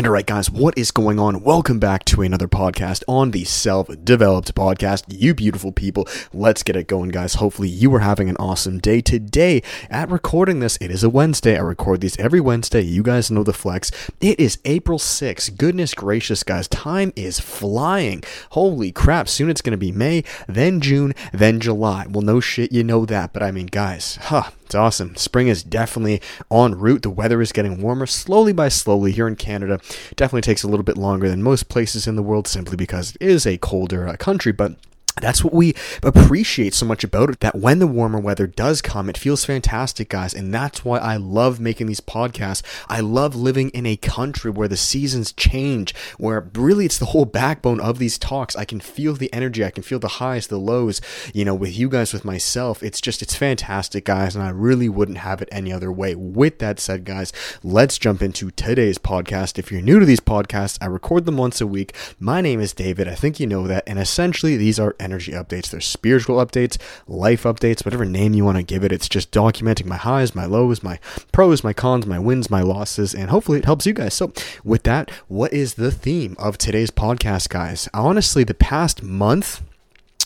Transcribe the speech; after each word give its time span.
And 0.00 0.06
all 0.06 0.14
right, 0.14 0.24
guys, 0.24 0.50
what 0.50 0.78
is 0.78 0.92
going 0.92 1.20
on? 1.20 1.42
Welcome 1.42 1.78
back 1.78 2.06
to 2.06 2.22
another 2.22 2.48
podcast 2.48 3.02
on 3.06 3.32
the 3.32 3.44
Self 3.44 3.86
Developed 4.02 4.54
Podcast. 4.54 5.04
You 5.08 5.34
beautiful 5.34 5.72
people, 5.72 6.08
let's 6.32 6.62
get 6.62 6.74
it 6.74 6.86
going, 6.86 7.10
guys. 7.10 7.34
Hopefully, 7.34 7.68
you 7.68 7.94
are 7.94 7.98
having 8.00 8.30
an 8.30 8.38
awesome 8.38 8.78
day 8.78 9.02
today. 9.02 9.62
At 9.90 10.08
recording 10.08 10.60
this, 10.60 10.78
it 10.80 10.90
is 10.90 11.04
a 11.04 11.10
Wednesday. 11.10 11.58
I 11.58 11.60
record 11.60 12.00
these 12.00 12.18
every 12.18 12.40
Wednesday. 12.40 12.80
You 12.80 13.02
guys 13.02 13.30
know 13.30 13.44
the 13.44 13.52
flex. 13.52 13.90
It 14.22 14.40
is 14.40 14.58
April 14.64 14.98
6th. 14.98 15.58
Goodness 15.58 15.92
gracious, 15.92 16.44
guys, 16.44 16.66
time 16.66 17.12
is 17.14 17.38
flying. 17.38 18.24
Holy 18.52 18.92
crap, 18.92 19.28
soon 19.28 19.50
it's 19.50 19.60
going 19.60 19.72
to 19.72 19.76
be 19.76 19.92
May, 19.92 20.24
then 20.48 20.80
June, 20.80 21.12
then 21.30 21.60
July. 21.60 22.06
Well, 22.08 22.22
no 22.22 22.40
shit, 22.40 22.72
you 22.72 22.84
know 22.84 23.04
that, 23.04 23.34
but 23.34 23.42
I 23.42 23.50
mean, 23.50 23.66
guys, 23.66 24.16
huh, 24.16 24.48
it's 24.70 24.74
awesome. 24.76 25.16
Spring 25.16 25.48
is 25.48 25.64
definitely 25.64 26.22
en 26.48 26.76
route. 26.76 27.02
The 27.02 27.10
weather 27.10 27.42
is 27.42 27.50
getting 27.50 27.82
warmer 27.82 28.06
slowly 28.06 28.52
by 28.52 28.68
slowly 28.68 29.10
here 29.10 29.26
in 29.26 29.34
Canada. 29.34 29.80
Definitely 30.14 30.42
takes 30.42 30.62
a 30.62 30.68
little 30.68 30.84
bit 30.84 30.96
longer 30.96 31.28
than 31.28 31.42
most 31.42 31.68
places 31.68 32.06
in 32.06 32.14
the 32.14 32.22
world 32.22 32.46
simply 32.46 32.76
because 32.76 33.16
it 33.20 33.28
is 33.28 33.48
a 33.48 33.58
colder 33.58 34.06
uh, 34.06 34.14
country, 34.14 34.52
but 34.52 34.76
that's 35.20 35.44
what 35.44 35.52
we 35.52 35.74
appreciate 36.02 36.74
so 36.74 36.86
much 36.86 37.04
about 37.04 37.30
it 37.30 37.40
that 37.40 37.54
when 37.54 37.78
the 37.78 37.86
warmer 37.86 38.18
weather 38.18 38.46
does 38.46 38.82
come 38.82 39.08
it 39.08 39.18
feels 39.18 39.44
fantastic 39.44 40.08
guys. 40.08 40.32
And 40.32 40.52
that's 40.54 40.84
why 40.84 40.98
i 40.98 41.16
love 41.16 41.60
making 41.60 41.86
these 41.86 42.00
podcasts. 42.00 42.62
I 42.88 43.00
love 43.00 43.34
living 43.34 43.70
in 43.70 43.86
a 43.86 43.96
country 43.96 44.50
where 44.50 44.68
the 44.68 44.76
seasons 44.76 45.32
change 45.32 45.94
where 46.18 46.48
really 46.54 46.86
it's 46.86 46.98
the 46.98 47.06
whole 47.06 47.24
backbone 47.24 47.80
of 47.80 47.98
these 47.98 48.18
talks. 48.18 48.56
I 48.56 48.64
can 48.64 48.80
feel 48.80 49.14
the 49.14 49.32
energy. 49.32 49.64
I 49.64 49.70
can 49.70 49.82
feel 49.82 49.98
the 49.98 50.08
highs 50.08 50.46
the 50.46 50.58
lows 50.58 51.00
you 51.34 51.44
know 51.44 51.54
with 51.54 51.76
you 51.76 51.88
guys 51.88 52.12
with 52.12 52.24
myself. 52.24 52.82
It's 52.82 53.00
just 53.00 53.22
it's 53.22 53.34
fantastic 53.34 54.04
guys 54.04 54.34
and 54.34 54.44
i 54.44 54.50
really 54.50 54.88
wouldn't 54.88 55.18
have 55.18 55.42
it 55.42 55.48
any 55.52 55.72
other 55.72 55.92
way. 55.92 56.14
With 56.14 56.58
that 56.60 56.80
said 56.80 57.04
guys 57.04 57.32
let's 57.62 57.98
jump 57.98 58.22
into 58.22 58.50
today's 58.50 58.98
podcast. 58.98 59.58
If 59.58 59.70
you're 59.70 59.82
new 59.82 59.98
to 59.98 60.06
these 60.06 60.20
podcasts 60.20 60.78
i 60.80 60.86
record 60.86 61.26
them 61.26 61.36
once 61.36 61.60
a 61.60 61.66
week. 61.66 61.94
My 62.18 62.40
name 62.40 62.60
is 62.60 62.72
david. 62.72 63.08
I 63.08 63.14
think 63.14 63.40
you 63.40 63.46
know 63.46 63.66
that. 63.66 63.84
And 63.86 63.98
essentially 63.98 64.56
these 64.56 64.78
are 64.78 64.94
energy 65.10 65.32
updates. 65.32 65.70
There's 65.70 65.86
spiritual 65.86 66.44
updates, 66.44 66.78
life 67.06 67.42
updates, 67.42 67.84
whatever 67.84 68.04
name 68.04 68.34
you 68.34 68.44
want 68.44 68.58
to 68.58 68.62
give 68.62 68.84
it. 68.84 68.92
It's 68.92 69.08
just 69.08 69.32
documenting 69.32 69.86
my 69.86 69.96
highs, 69.96 70.34
my 70.34 70.44
lows, 70.44 70.82
my 70.82 70.98
pros, 71.32 71.64
my 71.64 71.72
cons, 71.72 72.06
my 72.06 72.18
wins, 72.18 72.50
my 72.50 72.62
losses, 72.62 73.14
and 73.14 73.30
hopefully 73.30 73.58
it 73.58 73.64
helps 73.64 73.86
you 73.86 73.92
guys. 73.92 74.14
So, 74.14 74.32
with 74.64 74.84
that, 74.84 75.10
what 75.28 75.52
is 75.52 75.74
the 75.74 75.90
theme 75.90 76.36
of 76.38 76.58
today's 76.58 76.90
podcast, 76.90 77.48
guys? 77.48 77.88
Honestly, 77.92 78.44
the 78.44 78.54
past 78.54 79.02
month, 79.02 79.62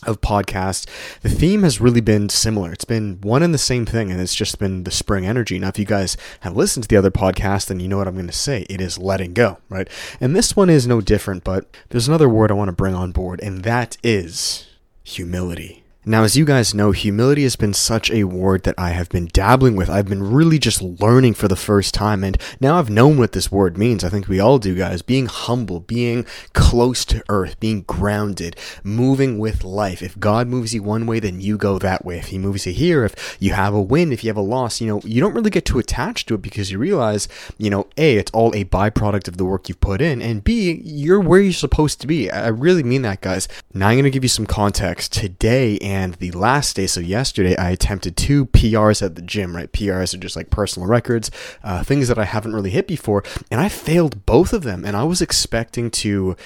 of 0.06 0.20
podcasts, 0.20 0.86
the 1.22 1.28
theme 1.28 1.62
has 1.62 1.80
really 1.80 2.00
been 2.00 2.28
similar. 2.28 2.72
It's 2.72 2.84
been 2.84 3.18
one 3.22 3.42
and 3.42 3.54
the 3.54 3.58
same 3.58 3.86
thing, 3.86 4.10
and 4.10 4.20
it's 4.20 4.34
just 4.34 4.58
been 4.58 4.84
the 4.84 4.90
spring 4.90 5.26
energy. 5.26 5.58
Now, 5.58 5.68
if 5.68 5.78
you 5.78 5.84
guys 5.84 6.16
have 6.40 6.56
listened 6.56 6.84
to 6.84 6.88
the 6.88 6.96
other 6.96 7.10
podcast, 7.10 7.66
then 7.66 7.80
you 7.80 7.88
know 7.88 7.98
what 7.98 8.08
I'm 8.08 8.14
going 8.14 8.26
to 8.26 8.32
say. 8.32 8.66
It 8.68 8.80
is 8.80 8.98
letting 8.98 9.34
go, 9.34 9.58
right? 9.68 9.88
And 10.20 10.34
this 10.36 10.54
one 10.54 10.70
is 10.70 10.86
no 10.86 11.00
different, 11.00 11.44
but 11.44 11.74
there's 11.88 12.08
another 12.08 12.28
word 12.28 12.50
I 12.50 12.54
want 12.54 12.68
to 12.68 12.72
bring 12.72 12.94
on 12.94 13.12
board, 13.12 13.40
and 13.42 13.62
that 13.64 13.96
is 14.02 14.66
humility. 15.04 15.83
Now, 16.06 16.22
as 16.22 16.36
you 16.36 16.44
guys 16.44 16.74
know, 16.74 16.90
humility 16.90 17.44
has 17.44 17.56
been 17.56 17.72
such 17.72 18.10
a 18.10 18.24
word 18.24 18.64
that 18.64 18.74
I 18.76 18.90
have 18.90 19.08
been 19.08 19.30
dabbling 19.32 19.74
with. 19.74 19.88
I've 19.88 20.06
been 20.06 20.22
really 20.22 20.58
just 20.58 20.82
learning 20.82 21.32
for 21.32 21.48
the 21.48 21.56
first 21.56 21.94
time, 21.94 22.22
and 22.22 22.36
now 22.60 22.78
I've 22.78 22.90
known 22.90 23.16
what 23.16 23.32
this 23.32 23.50
word 23.50 23.78
means. 23.78 24.04
I 24.04 24.10
think 24.10 24.28
we 24.28 24.38
all 24.38 24.58
do, 24.58 24.74
guys. 24.74 25.00
Being 25.00 25.26
humble, 25.26 25.80
being 25.80 26.26
close 26.52 27.06
to 27.06 27.24
earth, 27.30 27.58
being 27.58 27.82
grounded, 27.82 28.54
moving 28.82 29.38
with 29.38 29.64
life. 29.64 30.02
If 30.02 30.20
God 30.20 30.46
moves 30.46 30.74
you 30.74 30.82
one 30.82 31.06
way, 31.06 31.20
then 31.20 31.40
you 31.40 31.56
go 31.56 31.78
that 31.78 32.04
way. 32.04 32.18
If 32.18 32.26
He 32.26 32.38
moves 32.38 32.66
you 32.66 32.74
here, 32.74 33.06
if 33.06 33.38
you 33.40 33.54
have 33.54 33.72
a 33.72 33.80
win, 33.80 34.12
if 34.12 34.22
you 34.22 34.28
have 34.28 34.36
a 34.36 34.42
loss, 34.42 34.82
you 34.82 34.86
know, 34.86 35.00
you 35.04 35.22
don't 35.22 35.34
really 35.34 35.48
get 35.48 35.64
too 35.64 35.78
attached 35.78 36.28
to 36.28 36.34
it 36.34 36.42
because 36.42 36.70
you 36.70 36.78
realize, 36.78 37.28
you 37.56 37.70
know, 37.70 37.86
A, 37.96 38.16
it's 38.16 38.30
all 38.32 38.54
a 38.54 38.66
byproduct 38.66 39.26
of 39.26 39.38
the 39.38 39.46
work 39.46 39.70
you've 39.70 39.80
put 39.80 40.02
in, 40.02 40.20
and 40.20 40.44
B, 40.44 40.82
you're 40.84 41.20
where 41.20 41.40
you're 41.40 41.54
supposed 41.54 42.02
to 42.02 42.06
be. 42.06 42.30
I 42.30 42.48
really 42.48 42.82
mean 42.82 43.00
that, 43.02 43.22
guys. 43.22 43.48
Now, 43.72 43.88
I'm 43.88 43.94
going 43.94 44.04
to 44.04 44.10
give 44.10 44.24
you 44.24 44.28
some 44.28 44.44
context. 44.44 45.14
Today, 45.14 45.78
and 45.78 45.93
the 46.18 46.30
last 46.32 46.76
day, 46.76 46.86
so 46.86 47.00
yesterday, 47.00 47.56
I 47.56 47.70
attempted 47.70 48.16
two 48.16 48.46
PRs 48.46 49.02
at 49.02 49.14
the 49.14 49.22
gym, 49.22 49.54
right? 49.54 49.70
PRs 49.70 50.14
are 50.14 50.18
just 50.18 50.36
like 50.36 50.50
personal 50.50 50.88
records, 50.88 51.30
uh, 51.62 51.82
things 51.82 52.08
that 52.08 52.18
I 52.18 52.24
haven't 52.24 52.54
really 52.54 52.70
hit 52.70 52.86
before, 52.86 53.22
and 53.50 53.60
I 53.60 53.68
failed 53.68 54.26
both 54.26 54.52
of 54.52 54.62
them. 54.62 54.84
And 54.84 54.96
I 54.96 55.04
was 55.04 55.22
expecting 55.22 55.90
to 55.92 56.36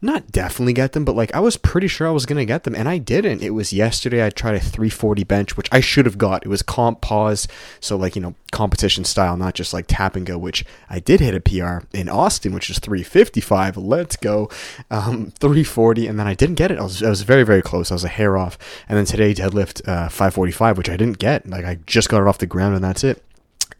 not 0.00 0.30
definitely 0.30 0.72
get 0.72 0.92
them, 0.92 1.04
but 1.04 1.16
like 1.16 1.34
I 1.34 1.40
was 1.40 1.56
pretty 1.56 1.88
sure 1.88 2.06
I 2.06 2.12
was 2.12 2.26
going 2.26 2.38
to 2.38 2.44
get 2.44 2.64
them, 2.64 2.74
and 2.74 2.88
I 2.88 2.98
didn't. 2.98 3.42
It 3.42 3.50
was 3.50 3.72
yesterday, 3.72 4.24
I 4.24 4.30
tried 4.30 4.54
a 4.54 4.60
340 4.60 5.24
bench, 5.24 5.56
which 5.56 5.68
I 5.72 5.80
should 5.80 6.06
have 6.06 6.18
got. 6.18 6.44
It 6.44 6.48
was 6.48 6.62
comp 6.62 7.00
pause, 7.00 7.48
so 7.80 7.96
like, 7.96 8.16
you 8.16 8.22
know, 8.22 8.34
competition 8.50 9.04
style, 9.04 9.36
not 9.36 9.54
just 9.54 9.72
like 9.72 9.86
tap 9.88 10.16
and 10.16 10.26
go, 10.26 10.38
which 10.38 10.64
I 10.88 11.00
did 11.00 11.20
hit 11.20 11.34
a 11.34 11.40
PR 11.40 11.86
in 11.96 12.08
Austin, 12.08 12.52
which 12.52 12.70
is 12.70 12.78
355. 12.78 13.76
Let's 13.76 14.16
go. 14.16 14.48
Um, 14.90 15.32
340, 15.38 16.06
and 16.06 16.18
then 16.18 16.26
I 16.26 16.34
didn't 16.34 16.56
get 16.56 16.70
it. 16.70 16.78
I 16.78 16.82
was, 16.82 17.02
I 17.02 17.10
was 17.10 17.22
very, 17.22 17.42
very 17.42 17.62
close. 17.62 17.90
I 17.90 17.94
was 17.94 18.04
a 18.04 18.08
hair 18.08 18.36
off. 18.36 18.58
And 18.88 18.97
then 18.98 19.06
today, 19.06 19.32
deadlift 19.32 19.86
uh, 19.88 20.08
545, 20.08 20.76
which 20.78 20.90
I 20.90 20.96
didn't 20.96 21.18
get. 21.18 21.48
Like, 21.48 21.64
I 21.64 21.78
just 21.86 22.08
got 22.08 22.20
it 22.20 22.28
off 22.28 22.38
the 22.38 22.46
ground, 22.46 22.74
and 22.74 22.84
that's 22.84 23.04
it. 23.04 23.24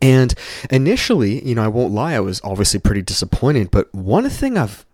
And 0.01 0.35
initially, 0.71 1.47
you 1.47 1.55
know, 1.55 1.65
I 1.65 1.69
won't 1.69 1.93
lie, 1.93 2.15
I 2.15 2.21
was 2.21 2.41
obviously 2.45 2.81
pretty 2.81 3.03
disappointed. 3.03 3.71
But 3.71 3.93
one 3.93 4.29
thing 4.31 4.57
I've 4.57 4.87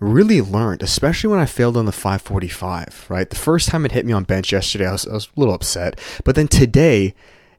really 0.00 0.40
learned, 0.40 0.82
especially 0.82 1.30
when 1.30 1.40
I 1.40 1.46
failed 1.46 1.76
on 1.76 1.86
the 1.86 1.92
545, 1.92 3.06
right? 3.08 3.28
The 3.28 3.36
first 3.36 3.68
time 3.68 3.84
it 3.84 3.92
hit 3.92 4.06
me 4.06 4.12
on 4.12 4.24
bench 4.24 4.52
yesterday, 4.52 4.86
I 4.86 4.92
was, 4.92 5.06
I 5.06 5.14
was 5.14 5.28
a 5.36 5.40
little 5.40 5.54
upset. 5.54 5.98
But 6.24 6.36
then 6.36 6.48
today, 6.48 7.14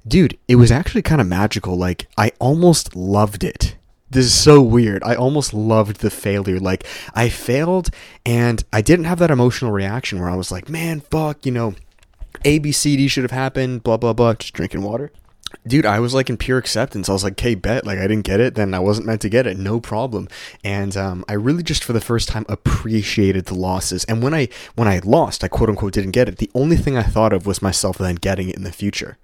dude, 0.08 0.38
it 0.48 0.56
was 0.56 0.72
actually 0.72 1.02
kind 1.02 1.22
of 1.22 1.28
magical. 1.28 1.78
Like, 1.78 2.08
I 2.18 2.32
almost 2.40 2.96
loved 2.96 3.44
it. 3.44 3.76
This 4.10 4.26
is 4.26 4.34
so 4.34 4.62
weird. 4.62 5.04
I 5.04 5.16
almost 5.16 5.54
loved 5.54 5.98
the 5.98 6.10
failure. 6.10 6.60
Like, 6.60 6.86
I 7.14 7.28
failed 7.28 7.90
and 8.26 8.64
I 8.72 8.82
didn't 8.82 9.06
have 9.06 9.20
that 9.20 9.32
emotional 9.32 9.72
reaction 9.72 10.20
where 10.20 10.30
I 10.30 10.36
was 10.36 10.52
like, 10.52 10.70
man, 10.70 11.02
fuck, 11.02 11.46
you 11.46 11.52
know, 11.52 11.76
ABCD 12.46 13.10
should 13.10 13.24
have 13.24 13.32
happened, 13.32 13.84
blah, 13.84 13.98
blah, 13.98 14.14
blah, 14.14 14.34
just 14.34 14.54
drinking 14.54 14.84
water 14.84 15.12
dude, 15.68 15.86
I 15.86 16.00
was 16.00 16.14
like 16.14 16.30
in 16.30 16.38
pure 16.38 16.58
acceptance. 16.58 17.10
I 17.10 17.14
was 17.14 17.24
like, 17.24 17.34
okay, 17.34 17.56
bet. 17.56 17.86
Like, 17.86 18.00
I 18.00 18.08
didn't 18.08 18.26
get 18.26 18.40
it, 18.40 18.56
then 18.56 18.74
I 18.74 18.80
wasn't 18.80 19.08
meant 19.08 19.22
to 19.22 19.30
get 19.30 19.48
it. 19.48 19.58
No 19.58 19.80
problem. 19.80 20.28
And 20.64 20.96
um, 20.98 21.26
I 21.28 21.34
really 21.34 21.64
just 21.64 21.84
for 21.84 21.94
the 21.94 22.02
first 22.02 22.28
time 22.28 22.46
appreciated 22.50 23.46
the 23.46 23.56
losses. 23.56 24.04
And 24.06 24.22
when 24.22 24.34
I 24.34 24.50
when 24.76 24.88
I 24.88 25.00
lost, 25.04 25.44
I 25.44 25.48
quote 25.48 25.70
unquote 25.70 25.94
didn't 25.94 26.12
get 26.12 26.30
it. 26.30 26.38
The 26.38 26.52
only 26.54 26.78
thing 26.78 26.98
I 26.98 27.04
thought 27.04 27.34
of 27.34 27.46
was 27.46 27.62
myself 27.62 27.98
then 27.98 28.16
getting 28.16 28.50
it 28.50 28.56
in 28.56 28.64
the 28.64 28.72
future 28.72 29.18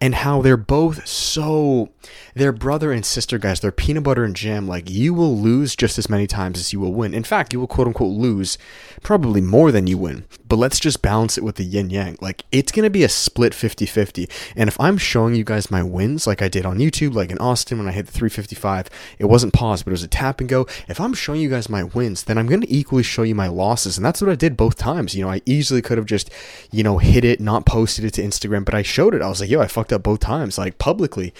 and 0.00 0.16
how 0.16 0.42
they're 0.42 0.56
both 0.56 1.06
so 1.06 1.90
they're 2.34 2.52
brother 2.52 2.92
and 2.92 3.04
sister 3.04 3.38
guys 3.38 3.60
they're 3.60 3.72
peanut 3.72 4.04
butter 4.04 4.24
and 4.24 4.36
jam 4.36 4.68
like 4.68 4.88
you 4.90 5.14
will 5.14 5.36
lose 5.36 5.74
just 5.76 5.98
as 5.98 6.08
many 6.08 6.26
times 6.26 6.58
as 6.58 6.72
you 6.72 6.80
will 6.80 6.92
win. 6.92 7.14
In 7.14 7.24
fact 7.24 7.52
you 7.52 7.60
will 7.60 7.66
quote 7.66 7.86
unquote 7.86 8.12
lose 8.12 8.58
probably 9.02 9.40
more 9.40 9.70
than 9.72 9.86
you 9.86 9.96
win. 9.96 10.24
But 10.46 10.56
let's 10.56 10.80
just 10.80 11.02
balance 11.02 11.38
it 11.38 11.44
with 11.44 11.56
the 11.56 11.64
yin 11.64 11.90
yang. 11.90 12.16
Like 12.20 12.44
it's 12.52 12.72
going 12.72 12.84
to 12.84 12.90
be 12.90 13.04
a 13.04 13.08
split 13.08 13.52
50-50 13.52 14.30
and 14.56 14.68
if 14.68 14.78
i'm 14.80 14.98
showing 14.98 15.34
you 15.34 15.44
guys 15.44 15.70
my 15.70 15.82
wins 15.82 16.26
like 16.26 16.42
i 16.42 16.48
did 16.48 16.66
on 16.66 16.78
youtube 16.78 17.14
like 17.14 17.30
in 17.30 17.38
austin 17.38 17.78
when 17.78 17.88
i 17.88 17.92
hit 17.92 18.06
the 18.06 18.12
355 18.12 18.88
it 19.18 19.26
wasn't 19.26 19.52
pause 19.52 19.82
but 19.82 19.90
it 19.90 19.92
was 19.92 20.02
a 20.02 20.08
tap 20.08 20.40
and 20.40 20.48
go. 20.48 20.66
If 20.88 21.00
i'm 21.00 21.14
showing 21.14 21.40
you 21.40 21.50
guys 21.50 21.68
my 21.68 21.84
wins 21.84 22.24
then 22.24 22.38
i'm 22.38 22.46
going 22.46 22.60
to 22.60 22.72
equally 22.72 23.02
show 23.02 23.22
you 23.22 23.34
my 23.34 23.48
losses. 23.48 23.96
And 23.96 24.04
that's 24.04 24.20
what 24.20 24.30
i 24.30 24.34
did 24.34 24.56
both 24.56 24.76
times. 24.76 25.14
You 25.14 25.24
know 25.24 25.30
i 25.30 25.40
easily 25.46 25.82
could 25.82 25.98
have 25.98 26.06
just 26.06 26.30
you 26.70 26.82
know 26.82 26.98
hit 26.98 27.24
it 27.24 27.40
not 27.40 27.66
posted 27.66 28.04
it 28.04 28.12
to 28.14 28.22
instagram 28.22 28.64
but 28.64 28.74
i 28.74 28.82
showed 28.82 29.14
it. 29.14 29.22
I 29.22 29.28
was 29.28 29.40
like 29.40 29.50
yo 29.50 29.57
I 29.60 29.66
fucked 29.66 29.92
up 29.92 30.02
both 30.02 30.20
times, 30.20 30.58
like 30.58 30.78
publicly. 30.78 31.32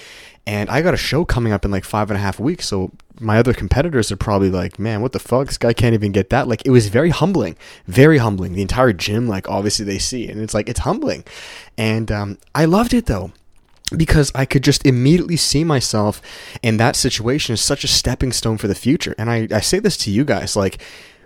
And 0.46 0.70
I 0.70 0.80
got 0.80 0.94
a 0.94 0.98
show 0.98 1.26
coming 1.26 1.52
up 1.52 1.64
in 1.64 1.70
like 1.70 1.84
five 1.84 2.10
and 2.10 2.16
a 2.16 2.20
half 2.20 2.40
weeks. 2.40 2.66
So 2.66 2.90
my 3.20 3.38
other 3.38 3.52
competitors 3.52 4.10
are 4.10 4.16
probably 4.16 4.50
like, 4.50 4.78
man, 4.78 5.02
what 5.02 5.12
the 5.12 5.18
fuck? 5.18 5.48
This 5.48 5.58
guy 5.58 5.72
can't 5.74 5.92
even 5.92 6.10
get 6.10 6.30
that. 6.30 6.48
Like, 6.48 6.62
it 6.64 6.70
was 6.70 6.88
very 6.88 7.10
humbling, 7.10 7.56
very 7.86 8.18
humbling. 8.18 8.54
The 8.54 8.62
entire 8.62 8.92
gym, 8.94 9.28
like, 9.28 9.48
obviously 9.48 9.84
they 9.84 9.98
see, 9.98 10.28
and 10.28 10.40
it's 10.40 10.54
like, 10.54 10.68
it's 10.68 10.80
humbling. 10.80 11.24
And 11.76 12.10
um, 12.10 12.38
I 12.54 12.64
loved 12.64 12.94
it 12.94 13.06
though 13.06 13.32
because 13.96 14.30
I 14.34 14.44
could 14.44 14.64
just 14.64 14.86
immediately 14.86 15.36
see 15.36 15.64
myself 15.64 16.20
in 16.62 16.76
that 16.78 16.96
situation 16.96 17.52
as 17.52 17.60
such 17.60 17.84
a 17.84 17.88
stepping 17.88 18.32
stone 18.32 18.58
for 18.58 18.68
the 18.68 18.74
future. 18.74 19.14
And 19.18 19.30
I, 19.30 19.48
I 19.50 19.60
say 19.60 19.78
this 19.78 19.96
to 19.98 20.10
you 20.10 20.24
guys 20.24 20.56
like, 20.56 20.78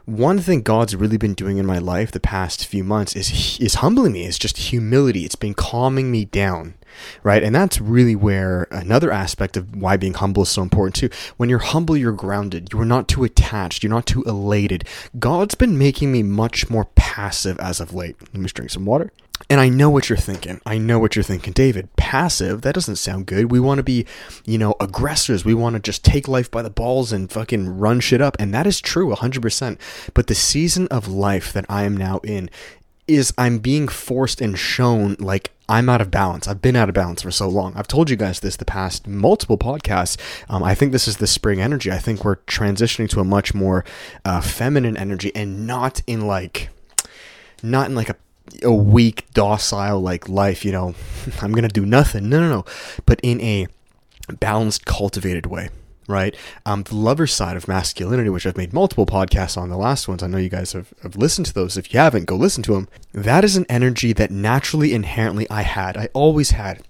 one 0.04 0.38
thing 0.38 0.62
God's 0.62 0.96
really 0.96 1.16
been 1.16 1.34
doing 1.34 1.58
in 1.58 1.66
my 1.66 1.78
life 1.78 2.10
the 2.10 2.20
past 2.20 2.66
few 2.66 2.82
months 2.82 3.14
is 3.14 3.58
is 3.60 3.74
humbling 3.74 4.12
me. 4.12 4.24
It's 4.24 4.38
just 4.38 4.56
humility. 4.56 5.24
It's 5.24 5.36
been 5.36 5.54
calming 5.54 6.10
me 6.10 6.24
down, 6.24 6.74
right? 7.22 7.42
And 7.42 7.54
that's 7.54 7.80
really 7.80 8.16
where 8.16 8.66
another 8.70 9.12
aspect 9.12 9.56
of 9.56 9.76
why 9.76 9.96
being 9.96 10.14
humble 10.14 10.42
is 10.42 10.48
so 10.48 10.62
important 10.62 10.96
too. 10.96 11.10
When 11.36 11.48
you're 11.48 11.58
humble, 11.60 11.96
you're 11.96 12.12
grounded. 12.12 12.70
You're 12.72 12.84
not 12.84 13.08
too 13.08 13.24
attached. 13.24 13.82
You're 13.82 13.90
not 13.90 14.06
too 14.06 14.22
elated. 14.24 14.84
God's 15.18 15.54
been 15.54 15.78
making 15.78 16.10
me 16.10 16.22
much 16.22 16.68
more 16.68 16.86
passive 16.96 17.58
as 17.60 17.80
of 17.80 17.94
late. 17.94 18.16
Let 18.20 18.34
me 18.34 18.48
drink 18.48 18.70
some 18.70 18.84
water. 18.84 19.12
And 19.50 19.60
I 19.60 19.68
know 19.68 19.90
what 19.90 20.08
you're 20.08 20.16
thinking. 20.16 20.60
I 20.64 20.78
know 20.78 20.98
what 20.98 21.14
you're 21.14 21.22
thinking, 21.22 21.52
David. 21.52 21.94
Passive, 21.96 22.62
that 22.62 22.74
doesn't 22.74 22.96
sound 22.96 23.26
good. 23.26 23.50
We 23.50 23.60
want 23.60 23.78
to 23.78 23.82
be, 23.82 24.06
you 24.44 24.58
know, 24.58 24.74
aggressors. 24.80 25.44
We 25.44 25.54
want 25.54 25.74
to 25.74 25.80
just 25.80 26.04
take 26.04 26.28
life 26.28 26.50
by 26.50 26.62
the 26.62 26.70
balls 26.70 27.12
and 27.12 27.30
fucking 27.30 27.78
run 27.78 28.00
shit 28.00 28.20
up. 28.20 28.36
And 28.38 28.54
that 28.54 28.66
is 28.66 28.80
true 28.80 29.14
100%. 29.14 29.78
But 30.14 30.26
the 30.26 30.34
season 30.34 30.88
of 30.88 31.08
life 31.08 31.52
that 31.52 31.66
I 31.68 31.84
am 31.84 31.96
now 31.96 32.18
in 32.24 32.50
is 33.08 33.34
I'm 33.36 33.58
being 33.58 33.88
forced 33.88 34.40
and 34.40 34.58
shown 34.58 35.16
like 35.18 35.50
I'm 35.68 35.88
out 35.88 36.00
of 36.00 36.10
balance. 36.10 36.46
I've 36.46 36.62
been 36.62 36.76
out 36.76 36.88
of 36.88 36.94
balance 36.94 37.22
for 37.22 37.30
so 37.30 37.48
long. 37.48 37.74
I've 37.76 37.88
told 37.88 38.10
you 38.10 38.16
guys 38.16 38.40
this 38.40 38.56
the 38.56 38.64
past 38.64 39.06
multiple 39.06 39.58
podcasts. 39.58 40.16
Um, 40.48 40.62
I 40.62 40.74
think 40.74 40.92
this 40.92 41.08
is 41.08 41.16
the 41.16 41.26
spring 41.26 41.60
energy. 41.60 41.90
I 41.90 41.98
think 41.98 42.24
we're 42.24 42.36
transitioning 42.36 43.08
to 43.10 43.20
a 43.20 43.24
much 43.24 43.54
more 43.54 43.84
uh, 44.24 44.40
feminine 44.40 44.96
energy 44.96 45.34
and 45.34 45.66
not 45.66 46.02
in 46.06 46.26
like, 46.26 46.68
not 47.62 47.88
in 47.88 47.94
like 47.94 48.08
a 48.08 48.16
a 48.62 48.72
weak, 48.72 49.26
docile 49.34 50.00
like 50.00 50.28
life, 50.28 50.64
you 50.64 50.72
know, 50.72 50.94
I'm 51.42 51.52
gonna 51.52 51.68
do 51.68 51.86
nothing. 51.86 52.28
No, 52.28 52.40
no, 52.40 52.48
no. 52.48 52.64
But 53.06 53.20
in 53.22 53.40
a 53.40 53.66
balanced, 54.40 54.84
cultivated 54.84 55.46
way 55.46 55.68
right? 56.08 56.36
Um, 56.66 56.82
the 56.82 56.94
lover 56.94 57.26
side 57.26 57.56
of 57.56 57.68
masculinity, 57.68 58.28
which 58.28 58.46
I've 58.46 58.56
made 58.56 58.72
multiple 58.72 59.06
podcasts 59.06 59.56
on 59.56 59.70
the 59.70 59.76
last 59.76 60.08
ones. 60.08 60.22
I 60.22 60.26
know 60.26 60.38
you 60.38 60.48
guys 60.48 60.72
have, 60.72 60.92
have 61.02 61.16
listened 61.16 61.46
to 61.46 61.54
those. 61.54 61.76
If 61.76 61.92
you 61.92 62.00
haven't, 62.00 62.26
go 62.26 62.36
listen 62.36 62.62
to 62.64 62.74
them. 62.74 62.88
That 63.12 63.44
is 63.44 63.56
an 63.56 63.66
energy 63.68 64.12
that 64.14 64.30
naturally, 64.30 64.92
inherently, 64.92 65.48
I 65.50 65.62
had. 65.62 65.96
I 65.96 66.08
always 66.12 66.50
had. 66.50 66.82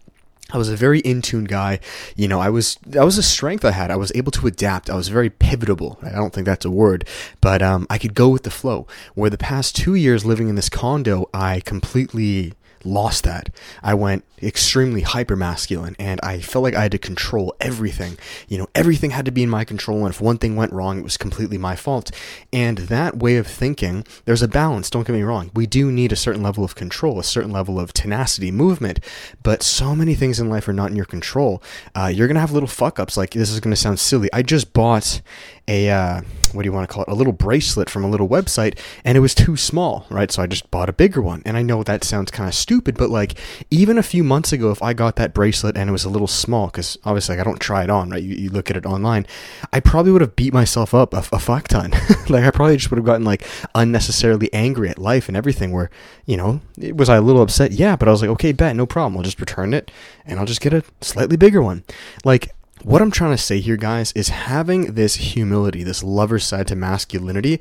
I 0.52 0.58
was 0.58 0.68
a 0.68 0.76
very 0.76 1.00
in 1.00 1.22
tune 1.22 1.44
guy. 1.44 1.80
You 2.14 2.28
know, 2.28 2.40
I 2.40 2.50
was 2.50 2.78
that 2.86 3.04
was 3.04 3.18
a 3.18 3.22
strength 3.22 3.64
I 3.64 3.70
had. 3.70 3.90
I 3.90 3.96
was 3.96 4.12
able 4.14 4.32
to 4.32 4.46
adapt. 4.46 4.90
I 4.90 4.94
was 4.94 5.08
very 5.08 5.30
pivotable. 5.30 6.02
I 6.04 6.10
don't 6.10 6.32
think 6.32 6.44
that's 6.44 6.64
a 6.64 6.70
word, 6.70 7.06
but 7.40 7.62
um, 7.62 7.86
I 7.88 7.98
could 7.98 8.14
go 8.14 8.28
with 8.28 8.42
the 8.42 8.50
flow. 8.50 8.86
Where 9.14 9.30
the 9.30 9.38
past 9.38 9.74
two 9.74 9.94
years 9.94 10.24
living 10.24 10.48
in 10.48 10.54
this 10.54 10.68
condo, 10.68 11.28
I 11.32 11.60
completely 11.60 12.52
lost 12.84 13.24
that. 13.24 13.48
I 13.82 13.94
went 13.94 14.24
extremely 14.42 15.02
hyper 15.02 15.36
masculine 15.36 15.94
and 15.98 16.20
I 16.22 16.40
felt 16.40 16.62
like 16.62 16.74
I 16.74 16.82
had 16.82 16.92
to 16.92 16.98
control 16.98 17.54
everything. 17.60 18.18
You 18.48 18.58
know, 18.58 18.66
everything 18.74 19.10
had 19.10 19.24
to 19.26 19.30
be 19.30 19.42
in 19.42 19.48
my 19.48 19.64
control, 19.64 20.04
and 20.04 20.14
if 20.14 20.20
one 20.20 20.38
thing 20.38 20.56
went 20.56 20.72
wrong, 20.72 20.98
it 20.98 21.04
was 21.04 21.16
completely 21.16 21.58
my 21.58 21.76
fault. 21.76 22.10
And 22.52 22.78
that 22.78 23.18
way 23.18 23.36
of 23.36 23.46
thinking, 23.46 24.04
there's 24.24 24.42
a 24.42 24.48
balance, 24.48 24.90
don't 24.90 25.06
get 25.06 25.14
me 25.14 25.22
wrong. 25.22 25.50
We 25.54 25.66
do 25.66 25.90
need 25.90 26.12
a 26.12 26.16
certain 26.16 26.42
level 26.42 26.64
of 26.64 26.74
control, 26.74 27.18
a 27.18 27.24
certain 27.24 27.52
level 27.52 27.78
of 27.78 27.92
tenacity, 27.92 28.50
movement, 28.50 29.00
but 29.42 29.62
so 29.62 29.94
many 29.94 30.14
things 30.14 30.40
in 30.40 30.48
life 30.48 30.68
are 30.68 30.72
not 30.72 30.90
in 30.90 30.96
your 30.96 31.04
control. 31.06 31.62
Uh, 31.94 32.10
you're 32.12 32.26
going 32.26 32.34
to 32.34 32.40
have 32.40 32.52
little 32.52 32.68
fuck 32.68 32.98
ups. 32.98 33.16
Like, 33.16 33.30
this 33.30 33.50
is 33.50 33.60
going 33.60 33.74
to 33.74 33.80
sound 33.80 34.00
silly. 34.00 34.28
I 34.32 34.42
just 34.42 34.72
bought 34.72 35.20
a 35.68 35.90
uh, 35.90 36.22
what 36.52 36.62
do 36.62 36.68
you 36.68 36.72
want 36.72 36.88
to 36.88 36.92
call 36.92 37.04
it 37.04 37.08
a 37.08 37.14
little 37.14 37.32
bracelet 37.32 37.88
from 37.88 38.04
a 38.04 38.08
little 38.08 38.28
website 38.28 38.78
and 39.04 39.16
it 39.16 39.20
was 39.20 39.34
too 39.34 39.56
small 39.56 40.06
right? 40.10 40.30
So 40.30 40.42
i 40.42 40.46
just 40.46 40.70
bought 40.70 40.88
a 40.88 40.92
bigger 40.92 41.20
one. 41.20 41.42
And 41.44 41.56
i 41.56 41.62
know 41.62 41.82
that 41.82 42.04
sounds 42.04 42.30
kind 42.30 42.48
of 42.48 42.54
stupid 42.54 42.96
but 42.96 43.10
like 43.10 43.38
even 43.70 43.98
a 43.98 44.02
few 44.02 44.24
months 44.24 44.52
ago 44.52 44.70
if 44.70 44.82
i 44.82 44.92
got 44.92 45.16
that 45.16 45.34
bracelet 45.34 45.76
and 45.76 45.88
it 45.88 45.92
was 45.92 46.04
a 46.04 46.10
little 46.10 46.26
small 46.26 46.66
because 46.66 46.96
obviously 47.04 47.36
like, 47.36 47.40
i 47.40 47.48
don't 47.48 47.60
try 47.60 47.84
it 47.84 47.90
on 47.90 48.10
right? 48.10 48.22
You, 48.22 48.34
you, 48.36 48.50
look 48.50 48.70
at 48.70 48.76
it 48.76 48.86
online 48.86 49.26
i 49.72 49.80
probably 49.80 50.12
would 50.12 50.20
have 50.20 50.36
beat 50.36 50.52
myself 50.52 50.94
up 50.94 51.14
a, 51.14 51.18
a 51.32 51.38
fuck 51.38 51.68
ton. 51.68 51.92
Like 52.28 52.44
i 52.44 52.50
probably 52.50 52.76
just 52.76 52.90
would 52.90 52.98
have 52.98 53.06
gotten 53.06 53.24
like 53.24 53.46
unnecessarily 53.74 54.52
angry 54.52 54.88
at 54.88 54.98
life 54.98 55.28
and 55.28 55.36
everything 55.36 55.72
where 55.72 55.90
you 56.24 56.36
know 56.36 56.60
was 56.94 57.08
i 57.08 57.16
a 57.16 57.20
little 57.20 57.42
upset? 57.42 57.72
Yeah 57.72 57.96
but 57.96 58.08
i 58.08 58.10
was 58.10 58.22
like 58.22 58.30
okay 58.30 58.52
bet 58.52 58.76
no 58.76 58.86
problem. 58.86 59.16
I'll 59.16 59.24
just 59.24 59.40
return 59.40 59.74
it 59.74 59.90
and 60.24 60.38
i'll 60.38 60.46
just 60.46 60.60
get 60.60 60.72
a 60.72 60.84
slightly 61.00 61.36
bigger 61.36 61.62
one. 61.62 61.84
Like 62.24 62.54
what 62.84 63.02
I'm 63.02 63.10
trying 63.10 63.32
to 63.32 63.42
say 63.42 63.60
here, 63.60 63.76
guys, 63.76 64.12
is 64.12 64.28
having 64.28 64.94
this 64.94 65.16
humility, 65.16 65.82
this 65.82 66.02
lover 66.02 66.38
side 66.38 66.66
to 66.68 66.76
masculinity, 66.76 67.60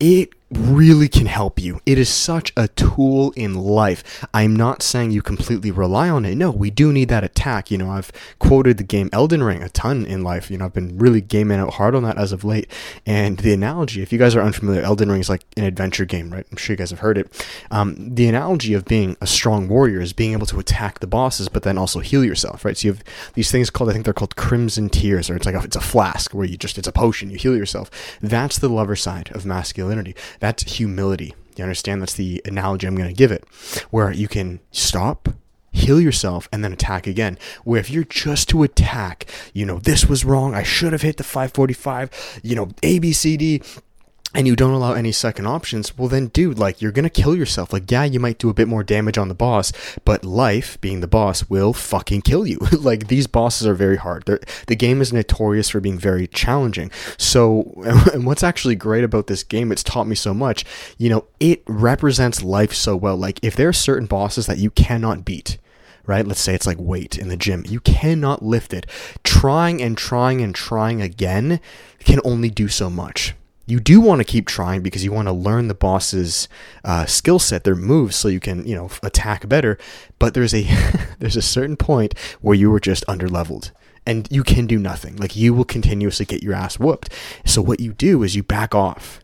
it 0.00 0.30
really 0.50 1.08
can 1.08 1.26
help 1.26 1.60
you. 1.60 1.80
It 1.84 1.98
is 1.98 2.08
such 2.08 2.52
a 2.56 2.68
tool 2.68 3.32
in 3.32 3.54
life. 3.54 4.26
I'm 4.32 4.56
not 4.56 4.82
saying 4.82 5.10
you 5.10 5.20
completely 5.20 5.70
rely 5.70 6.08
on 6.08 6.24
it. 6.24 6.36
No, 6.36 6.50
we 6.50 6.70
do 6.70 6.92
need 6.92 7.10
that 7.10 7.24
attack. 7.24 7.70
You 7.70 7.78
know, 7.78 7.90
I've 7.90 8.10
quoted 8.38 8.78
the 8.78 8.84
game 8.84 9.10
Elden 9.12 9.42
Ring 9.42 9.62
a 9.62 9.68
ton 9.68 10.06
in 10.06 10.22
life. 10.22 10.50
You 10.50 10.58
know, 10.58 10.64
I've 10.64 10.72
been 10.72 10.96
really 10.96 11.20
gaming 11.20 11.58
out 11.58 11.74
hard 11.74 11.94
on 11.94 12.02
that 12.04 12.16
as 12.16 12.32
of 12.32 12.44
late. 12.44 12.70
And 13.04 13.38
the 13.38 13.52
analogy, 13.52 14.00
if 14.00 14.12
you 14.12 14.18
guys 14.18 14.34
are 14.34 14.40
unfamiliar, 14.40 14.82
Elden 14.82 15.10
Ring 15.10 15.20
is 15.20 15.28
like 15.28 15.44
an 15.56 15.64
adventure 15.64 16.06
game, 16.06 16.30
right? 16.30 16.46
I'm 16.50 16.56
sure 16.56 16.72
you 16.72 16.78
guys 16.78 16.90
have 16.90 17.00
heard 17.00 17.18
it. 17.18 17.46
Um, 17.70 18.14
the 18.14 18.28
analogy 18.28 18.72
of 18.72 18.86
being 18.86 19.16
a 19.20 19.26
strong 19.26 19.68
warrior 19.68 20.00
is 20.00 20.14
being 20.14 20.32
able 20.32 20.46
to 20.46 20.58
attack 20.58 21.00
the 21.00 21.06
bosses, 21.06 21.48
but 21.50 21.62
then 21.62 21.76
also 21.76 22.00
heal 22.00 22.24
yourself, 22.24 22.64
right? 22.64 22.76
So 22.76 22.88
you 22.88 22.94
have 22.94 23.04
these 23.34 23.50
things 23.50 23.68
called, 23.68 23.90
I 23.90 23.92
think 23.92 24.06
they're 24.06 24.14
called 24.14 24.36
crimson 24.36 24.88
tears, 24.88 25.28
or 25.28 25.36
it's 25.36 25.44
like 25.44 25.54
a, 25.54 25.62
it's 25.62 25.76
a 25.76 25.80
flask 25.80 26.32
where 26.32 26.46
you 26.46 26.56
just, 26.56 26.78
it's 26.78 26.88
a 26.88 26.92
potion, 26.92 27.30
you 27.30 27.36
heal 27.36 27.56
yourself. 27.56 27.90
That's 28.22 28.58
the 28.58 28.70
lover 28.70 28.96
side 28.96 29.30
of 29.34 29.44
masculinity 29.44 30.14
that's 30.40 30.74
humility. 30.74 31.34
You 31.56 31.64
understand? 31.64 32.00
That's 32.00 32.14
the 32.14 32.40
analogy 32.44 32.86
I'm 32.86 32.96
going 32.96 33.08
to 33.08 33.14
give 33.14 33.32
it, 33.32 33.44
where 33.90 34.12
you 34.12 34.28
can 34.28 34.60
stop, 34.70 35.28
heal 35.72 36.00
yourself, 36.00 36.48
and 36.52 36.62
then 36.62 36.72
attack 36.72 37.06
again. 37.06 37.38
Where 37.64 37.80
if 37.80 37.90
you're 37.90 38.04
just 38.04 38.48
to 38.50 38.62
attack, 38.62 39.26
you 39.52 39.66
know, 39.66 39.78
this 39.78 40.06
was 40.06 40.24
wrong, 40.24 40.54
I 40.54 40.62
should 40.62 40.92
have 40.92 41.02
hit 41.02 41.16
the 41.16 41.24
545, 41.24 42.40
you 42.44 42.54
know, 42.54 42.70
A, 42.82 43.00
B, 43.00 43.12
C, 43.12 43.36
D, 43.36 43.62
and 44.34 44.46
you 44.46 44.54
don't 44.54 44.74
allow 44.74 44.92
any 44.92 45.10
second 45.10 45.46
options, 45.46 45.96
well 45.96 46.08
then 46.08 46.26
dude, 46.28 46.58
like 46.58 46.82
you're 46.82 46.92
gonna 46.92 47.08
kill 47.08 47.34
yourself. 47.34 47.72
Like, 47.72 47.90
yeah, 47.90 48.04
you 48.04 48.20
might 48.20 48.38
do 48.38 48.50
a 48.50 48.54
bit 48.54 48.68
more 48.68 48.84
damage 48.84 49.16
on 49.16 49.28
the 49.28 49.34
boss, 49.34 49.72
but 50.04 50.24
life, 50.24 50.78
being 50.80 51.00
the 51.00 51.06
boss, 51.06 51.48
will 51.48 51.72
fucking 51.72 52.22
kill 52.22 52.46
you. 52.46 52.58
like 52.78 53.08
these 53.08 53.26
bosses 53.26 53.66
are 53.66 53.74
very 53.74 53.96
hard. 53.96 54.24
They're, 54.26 54.40
the 54.66 54.76
game 54.76 55.00
is 55.00 55.12
notorious 55.12 55.70
for 55.70 55.80
being 55.80 55.98
very 55.98 56.26
challenging. 56.26 56.90
So 57.16 57.72
and 58.12 58.26
what's 58.26 58.42
actually 58.42 58.74
great 58.74 59.04
about 59.04 59.28
this 59.28 59.42
game, 59.42 59.72
it's 59.72 59.82
taught 59.82 60.06
me 60.06 60.14
so 60.14 60.34
much, 60.34 60.64
you 60.98 61.08
know, 61.08 61.26
it 61.40 61.62
represents 61.66 62.42
life 62.42 62.74
so 62.74 62.96
well. 62.96 63.16
Like 63.16 63.40
if 63.42 63.56
there 63.56 63.68
are 63.68 63.72
certain 63.72 64.06
bosses 64.06 64.46
that 64.46 64.58
you 64.58 64.70
cannot 64.70 65.24
beat, 65.24 65.56
right? 66.04 66.26
Let's 66.26 66.40
say 66.40 66.54
it's 66.54 66.66
like 66.66 66.78
weight 66.78 67.16
in 67.16 67.28
the 67.28 67.36
gym. 67.36 67.64
You 67.66 67.80
cannot 67.80 68.42
lift 68.42 68.74
it. 68.74 68.86
Trying 69.24 69.80
and 69.80 69.96
trying 69.96 70.42
and 70.42 70.54
trying 70.54 71.00
again 71.00 71.60
can 72.00 72.20
only 72.24 72.50
do 72.50 72.68
so 72.68 72.90
much 72.90 73.34
you 73.68 73.80
do 73.80 74.00
want 74.00 74.20
to 74.20 74.24
keep 74.24 74.46
trying 74.46 74.82
because 74.82 75.04
you 75.04 75.12
want 75.12 75.28
to 75.28 75.32
learn 75.32 75.68
the 75.68 75.74
boss's 75.74 76.48
uh, 76.84 77.04
skill 77.04 77.38
set, 77.38 77.64
their 77.64 77.76
moves, 77.76 78.16
so 78.16 78.28
you 78.28 78.40
can 78.40 78.66
you 78.66 78.74
know 78.74 78.90
attack 79.02 79.48
better. 79.48 79.78
But 80.18 80.34
there's 80.34 80.54
a 80.54 80.62
there's 81.18 81.36
a 81.36 81.42
certain 81.42 81.76
point 81.76 82.18
where 82.40 82.56
you 82.56 82.70
were 82.70 82.80
just 82.80 83.06
underleveled 83.06 83.70
and 84.06 84.26
you 84.30 84.42
can 84.42 84.66
do 84.66 84.78
nothing. 84.78 85.16
Like 85.16 85.36
you 85.36 85.52
will 85.52 85.66
continuously 85.66 86.24
get 86.24 86.42
your 86.42 86.54
ass 86.54 86.78
whooped. 86.78 87.12
So 87.44 87.60
what 87.60 87.78
you 87.78 87.92
do 87.92 88.22
is 88.22 88.34
you 88.34 88.42
back 88.42 88.74
off 88.74 89.20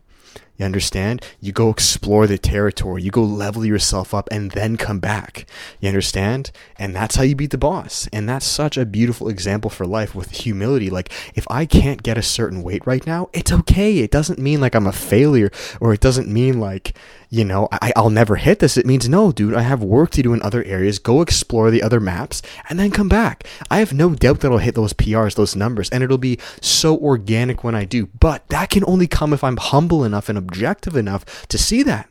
you 0.57 0.65
understand? 0.65 1.21
You 1.41 1.51
go 1.51 1.69
explore 1.69 2.27
the 2.27 2.37
territory, 2.37 3.03
you 3.03 3.11
go 3.11 3.23
level 3.23 3.65
yourself 3.65 4.13
up, 4.13 4.29
and 4.31 4.51
then 4.51 4.77
come 4.77 4.99
back. 4.99 5.45
You 5.81 5.89
understand? 5.89 6.51
And 6.77 6.95
that's 6.95 7.15
how 7.15 7.23
you 7.23 7.35
beat 7.35 7.51
the 7.51 7.57
boss. 7.57 8.07
And 8.13 8.27
that's 8.27 8.45
such 8.45 8.77
a 8.77 8.85
beautiful 8.85 9.27
example 9.27 9.69
for 9.69 9.85
life 9.85 10.15
with 10.15 10.31
humility. 10.31 10.89
Like, 10.89 11.11
if 11.35 11.45
I 11.49 11.65
can't 11.65 12.03
get 12.03 12.17
a 12.17 12.23
certain 12.23 12.63
weight 12.63 12.87
right 12.87 13.05
now, 13.05 13.29
it's 13.33 13.51
okay. 13.51 13.99
It 13.99 14.11
doesn't 14.11 14.39
mean 14.39 14.61
like 14.61 14.75
I'm 14.75 14.87
a 14.87 14.93
failure, 14.93 15.51
or 15.81 15.93
it 15.93 15.99
doesn't 15.99 16.29
mean 16.29 16.59
like, 16.59 16.97
you 17.29 17.43
know, 17.43 17.67
I, 17.71 17.91
I'll 17.95 18.09
never 18.09 18.37
hit 18.37 18.59
this. 18.59 18.77
It 18.77 18.85
means, 18.85 19.09
no, 19.09 19.33
dude, 19.33 19.55
I 19.55 19.61
have 19.61 19.83
work 19.83 20.11
to 20.11 20.21
do 20.21 20.33
in 20.33 20.41
other 20.41 20.63
areas. 20.63 20.99
Go 20.99 21.21
explore 21.21 21.69
the 21.69 21.83
other 21.83 21.99
maps 21.99 22.41
and 22.69 22.79
then 22.79 22.91
come 22.91 23.09
back. 23.09 23.45
I 23.69 23.79
have 23.79 23.91
no 23.91 24.15
doubt 24.15 24.39
that 24.39 24.51
I'll 24.51 24.57
hit 24.59 24.75
those 24.75 24.93
PRs, 24.93 25.35
those 25.35 25.55
numbers, 25.55 25.89
and 25.89 26.01
it'll 26.01 26.17
be 26.17 26.39
so 26.61 26.97
organic 26.97 27.63
when 27.63 27.75
I 27.75 27.83
do. 27.83 28.05
But 28.19 28.47
that 28.49 28.69
can 28.69 28.85
only 28.87 29.07
come 29.07 29.33
if 29.33 29.43
I'm 29.43 29.57
humble 29.57 30.05
enough 30.05 30.29
and 30.29 30.37
objective 30.45 30.95
enough 30.95 31.47
to 31.47 31.57
see 31.57 31.83
that 31.83 32.09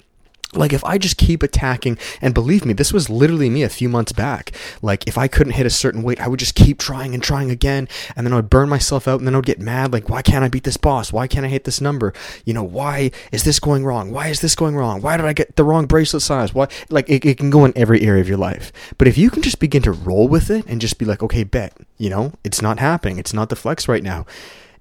like 0.56 0.72
if 0.72 0.84
I 0.84 0.98
just 0.98 1.16
keep 1.16 1.42
attacking, 1.42 1.98
and 2.20 2.34
believe 2.34 2.64
me, 2.64 2.72
this 2.72 2.92
was 2.92 3.10
literally 3.10 3.50
me 3.50 3.62
a 3.62 3.68
few 3.68 3.88
months 3.88 4.12
back. 4.12 4.52
Like 4.82 5.06
if 5.06 5.18
I 5.18 5.28
couldn't 5.28 5.54
hit 5.54 5.66
a 5.66 5.70
certain 5.70 6.02
weight, 6.02 6.20
I 6.20 6.28
would 6.28 6.38
just 6.38 6.54
keep 6.54 6.78
trying 6.78 7.14
and 7.14 7.22
trying 7.22 7.50
again, 7.50 7.88
and 8.16 8.26
then 8.26 8.32
I 8.32 8.36
would 8.36 8.50
burn 8.50 8.68
myself 8.68 9.08
out, 9.08 9.20
and 9.20 9.26
then 9.26 9.34
I 9.34 9.38
would 9.38 9.46
get 9.46 9.60
mad. 9.60 9.92
Like 9.92 10.08
why 10.08 10.22
can't 10.22 10.44
I 10.44 10.48
beat 10.48 10.64
this 10.64 10.76
boss? 10.76 11.12
Why 11.12 11.26
can't 11.26 11.46
I 11.46 11.48
hit 11.48 11.64
this 11.64 11.80
number? 11.80 12.12
You 12.44 12.54
know 12.54 12.62
why 12.62 13.10
is 13.32 13.44
this 13.44 13.58
going 13.58 13.84
wrong? 13.84 14.10
Why 14.10 14.28
is 14.28 14.40
this 14.40 14.54
going 14.54 14.76
wrong? 14.76 15.00
Why 15.02 15.16
did 15.16 15.26
I 15.26 15.32
get 15.32 15.56
the 15.56 15.64
wrong 15.64 15.86
bracelet 15.86 16.22
size? 16.22 16.54
Why? 16.54 16.68
Like 16.88 17.08
it, 17.08 17.24
it 17.24 17.38
can 17.38 17.50
go 17.50 17.64
in 17.64 17.76
every 17.76 18.02
area 18.02 18.20
of 18.20 18.28
your 18.28 18.38
life. 18.38 18.72
But 18.98 19.08
if 19.08 19.18
you 19.18 19.30
can 19.30 19.42
just 19.42 19.58
begin 19.58 19.82
to 19.82 19.92
roll 19.92 20.28
with 20.28 20.50
it 20.50 20.64
and 20.66 20.80
just 20.80 20.98
be 20.98 21.04
like, 21.04 21.22
okay, 21.22 21.44
bet, 21.44 21.76
you 21.98 22.10
know, 22.10 22.32
it's 22.44 22.62
not 22.62 22.78
happening. 22.78 23.18
It's 23.18 23.34
not 23.34 23.48
the 23.48 23.56
flex 23.56 23.88
right 23.88 24.02
now. 24.02 24.26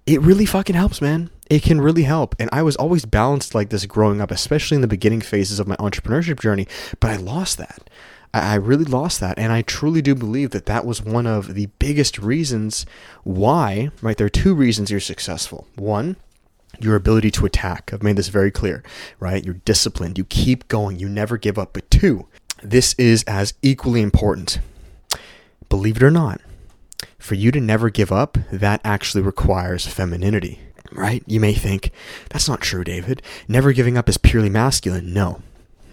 It 0.06 0.22
really 0.22 0.46
fucking 0.46 0.76
helps, 0.76 1.02
man 1.02 1.30
it 1.54 1.62
can 1.62 1.80
really 1.80 2.02
help. 2.02 2.36
And 2.40 2.50
I 2.52 2.64
was 2.64 2.76
always 2.76 3.06
balanced 3.06 3.54
like 3.54 3.70
this 3.70 3.86
growing 3.86 4.20
up, 4.20 4.32
especially 4.32 4.74
in 4.74 4.82
the 4.82 4.88
beginning 4.88 5.22
phases 5.22 5.60
of 5.60 5.68
my 5.68 5.76
entrepreneurship 5.76 6.40
journey, 6.40 6.68
but 7.00 7.12
I 7.12 7.16
lost 7.16 7.60
that. 7.60 7.92
I 8.34 8.56
really 8.56 8.86
lost 8.86 9.20
that. 9.20 9.38
And 9.38 9.54
I 9.54 9.62
truly 9.62 10.02
do 10.02 10.16
believe 10.16 10.50
that 10.50 10.66
that 10.66 10.84
was 10.84 11.04
one 11.04 11.28
of 11.28 11.54
the 11.54 11.68
biggest 11.78 12.18
reasons 12.18 12.88
why, 13.24 13.92
right? 14.02 14.18
There 14.18 14.26
are 14.26 14.32
two 14.32 14.56
reasons 14.56 14.90
you're 14.90 15.00
successful. 15.00 15.68
One, 15.76 16.16
your 16.80 16.96
ability 16.96 17.30
to 17.30 17.46
attack. 17.46 17.92
I've 17.94 18.02
made 18.02 18.16
this 18.16 18.30
very 18.30 18.50
clear, 18.50 18.82
right? 19.20 19.46
You're 19.46 19.62
disciplined. 19.64 20.18
You 20.18 20.26
keep 20.26 20.68
going. 20.68 20.98
You 20.98 21.08
never 21.08 21.38
give 21.38 21.60
up. 21.60 21.74
But 21.74 21.92
two, 21.92 22.26
this 22.64 22.96
is 22.98 23.22
as 23.28 23.54
equally 23.62 24.02
important. 24.02 24.58
Believe 25.70 25.98
it 25.98 26.04
or 26.04 26.10
not, 26.10 26.42
for 27.20 27.36
you 27.36 27.52
to 27.52 27.62
never 27.62 27.92
give 27.92 28.12
up, 28.12 28.40
that 28.52 28.82
actually 28.84 29.22
requires 29.22 29.86
femininity 29.86 30.60
right? 30.96 31.24
You 31.26 31.40
may 31.40 31.54
think, 31.54 31.92
that's 32.30 32.48
not 32.48 32.62
true, 32.62 32.84
David. 32.84 33.22
Never 33.48 33.74
giving 33.74 33.98
up 33.98 34.10
is 34.10 34.18
purely 34.18 34.50
masculine. 34.50 35.14
No. 35.14 35.42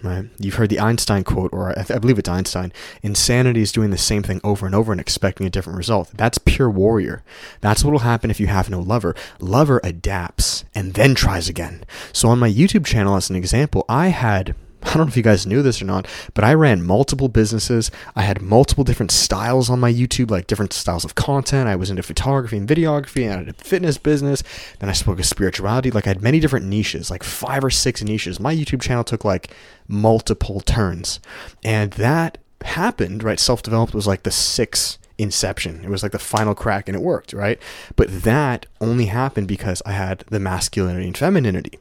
Right? 0.03 0.25
You've 0.39 0.55
heard 0.55 0.71
the 0.71 0.79
Einstein 0.79 1.23
quote, 1.23 1.53
or 1.53 1.77
I, 1.77 1.85
I 1.87 1.99
believe 1.99 2.17
it's 2.17 2.27
Einstein 2.27 2.73
insanity 3.03 3.61
is 3.61 3.71
doing 3.71 3.91
the 3.91 3.99
same 3.99 4.23
thing 4.23 4.41
over 4.43 4.65
and 4.65 4.73
over 4.73 4.91
and 4.91 4.99
expecting 4.99 5.45
a 5.45 5.49
different 5.51 5.77
result. 5.77 6.09
That's 6.15 6.39
pure 6.39 6.71
warrior. 6.71 7.23
That's 7.59 7.83
what 7.83 7.91
will 7.91 7.99
happen 7.99 8.31
if 8.31 8.39
you 8.39 8.47
have 8.47 8.67
no 8.67 8.79
lover. 8.79 9.15
Lover 9.39 9.79
adapts 9.83 10.65
and 10.73 10.95
then 10.95 11.13
tries 11.13 11.47
again. 11.49 11.83
So, 12.13 12.29
on 12.29 12.39
my 12.39 12.49
YouTube 12.49 12.83
channel, 12.83 13.15
as 13.15 13.29
an 13.29 13.35
example, 13.35 13.85
I 13.87 14.07
had 14.07 14.55
I 14.83 14.93
don't 14.93 15.05
know 15.05 15.07
if 15.07 15.17
you 15.17 15.23
guys 15.23 15.45
knew 15.45 15.61
this 15.61 15.81
or 15.81 15.85
not, 15.85 16.07
but 16.33 16.43
I 16.43 16.53
ran 16.53 16.83
multiple 16.83 17.27
businesses. 17.27 17.91
I 18.15 18.23
had 18.23 18.41
multiple 18.41 18.83
different 18.83 19.11
styles 19.11 19.69
on 19.69 19.79
my 19.79 19.91
YouTube, 19.91 20.31
like 20.31 20.47
different 20.47 20.73
styles 20.73 21.05
of 21.05 21.15
content. 21.15 21.67
I 21.69 21.75
was 21.75 21.89
into 21.89 22.03
photography 22.03 22.57
and 22.57 22.67
videography, 22.67 23.23
and 23.23 23.33
I 23.33 23.37
had 23.37 23.49
a 23.49 23.53
fitness 23.53 23.97
business. 23.97 24.43
Then 24.79 24.89
I 24.89 24.93
spoke 24.93 25.19
of 25.19 25.25
spirituality. 25.25 25.91
Like 25.91 26.07
I 26.07 26.09
had 26.09 26.21
many 26.21 26.39
different 26.39 26.65
niches, 26.65 27.11
like 27.11 27.23
five 27.23 27.63
or 27.63 27.69
six 27.69 28.03
niches. 28.03 28.39
My 28.39 28.55
YouTube 28.55 28.81
channel 28.81 29.03
took 29.03 29.23
like 29.23 29.53
multiple 29.87 30.61
turns. 30.61 31.19
And 31.63 31.91
that 31.93 32.37
happened, 32.63 33.23
right? 33.23 33.39
Self 33.39 33.63
developed 33.63 33.93
was 33.93 34.07
like 34.07 34.23
the 34.23 34.31
six 34.31 34.97
inception. 35.17 35.83
It 35.83 35.89
was 35.89 36.03
like 36.03 36.11
the 36.11 36.19
final 36.19 36.55
crack 36.55 36.87
and 36.87 36.95
it 36.95 37.01
worked, 37.01 37.33
right? 37.33 37.61
But 37.95 38.23
that 38.23 38.65
only 38.79 39.05
happened 39.05 39.47
because 39.47 39.81
I 39.85 39.91
had 39.91 40.19
the 40.29 40.39
masculinity 40.39 41.07
and 41.07 41.17
femininity. 41.17 41.79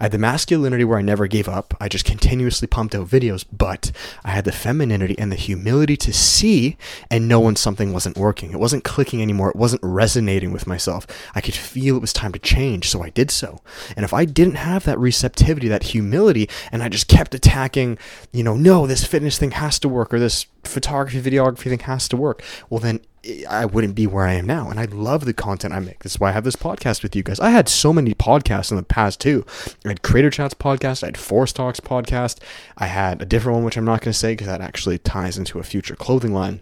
I 0.00 0.04
had 0.04 0.12
the 0.12 0.18
masculinity 0.18 0.84
where 0.84 0.98
I 0.98 1.02
never 1.02 1.26
gave 1.26 1.48
up. 1.48 1.74
I 1.80 1.88
just 1.88 2.04
continuously 2.04 2.68
pumped 2.68 2.94
out 2.94 3.08
videos, 3.08 3.44
but 3.52 3.92
I 4.24 4.30
had 4.30 4.44
the 4.44 4.52
femininity 4.52 5.18
and 5.18 5.30
the 5.30 5.36
humility 5.36 5.96
to 5.98 6.12
see 6.12 6.76
and 7.10 7.28
know 7.28 7.40
when 7.40 7.56
something 7.56 7.92
wasn't 7.92 8.16
working. 8.16 8.52
It 8.52 8.60
wasn't 8.60 8.84
clicking 8.84 9.22
anymore. 9.22 9.50
It 9.50 9.56
wasn't 9.56 9.82
resonating 9.82 10.52
with 10.52 10.66
myself. 10.66 11.06
I 11.34 11.40
could 11.40 11.54
feel 11.54 11.96
it 11.96 12.00
was 12.00 12.12
time 12.12 12.32
to 12.32 12.38
change, 12.38 12.88
so 12.88 13.02
I 13.02 13.10
did 13.10 13.30
so. 13.30 13.60
And 13.96 14.04
if 14.04 14.12
I 14.12 14.24
didn't 14.24 14.56
have 14.56 14.84
that 14.84 14.98
receptivity, 14.98 15.68
that 15.68 15.84
humility, 15.84 16.48
and 16.72 16.82
I 16.82 16.88
just 16.88 17.08
kept 17.08 17.34
attacking, 17.34 17.98
you 18.32 18.42
know, 18.42 18.56
no, 18.56 18.86
this 18.86 19.04
fitness 19.04 19.38
thing 19.38 19.52
has 19.52 19.78
to 19.80 19.88
work 19.88 20.12
or 20.12 20.18
this 20.18 20.46
photography, 20.64 21.20
videography 21.20 21.64
thing 21.64 21.80
has 21.80 22.08
to 22.08 22.16
work, 22.16 22.42
well, 22.68 22.80
then 22.80 23.00
I 23.48 23.66
wouldn't 23.66 23.94
be 23.94 24.06
where 24.06 24.24
I 24.24 24.34
am 24.34 24.46
now. 24.46 24.70
And 24.70 24.78
I 24.78 24.84
love 24.84 25.24
the 25.24 25.34
content 25.34 25.74
I 25.74 25.80
make. 25.80 26.02
This 26.02 26.12
is 26.12 26.20
why 26.20 26.30
I 26.30 26.32
have 26.32 26.44
this 26.44 26.56
podcast 26.56 27.02
with 27.02 27.14
you 27.14 27.22
guys. 27.22 27.40
I 27.40 27.50
had 27.50 27.68
so 27.68 27.92
many 27.92 28.14
podcasts 28.14 28.70
in 28.70 28.76
the 28.76 28.82
past 28.82 29.20
too. 29.20 29.44
I 29.84 29.88
had 29.88 30.02
Creator 30.02 30.30
Chats 30.30 30.54
podcast, 30.54 31.02
I 31.02 31.06
had 31.06 31.18
Force 31.18 31.52
Talks 31.52 31.80
podcast, 31.80 32.38
I 32.76 32.86
had 32.86 33.20
a 33.20 33.26
different 33.26 33.56
one 33.56 33.64
which 33.64 33.76
I'm 33.76 33.84
not 33.84 34.00
going 34.00 34.12
to 34.12 34.18
say 34.18 34.32
because 34.32 34.46
that 34.46 34.60
actually 34.60 34.98
ties 34.98 35.36
into 35.36 35.58
a 35.58 35.64
future 35.64 35.96
clothing 35.96 36.32
line 36.32 36.60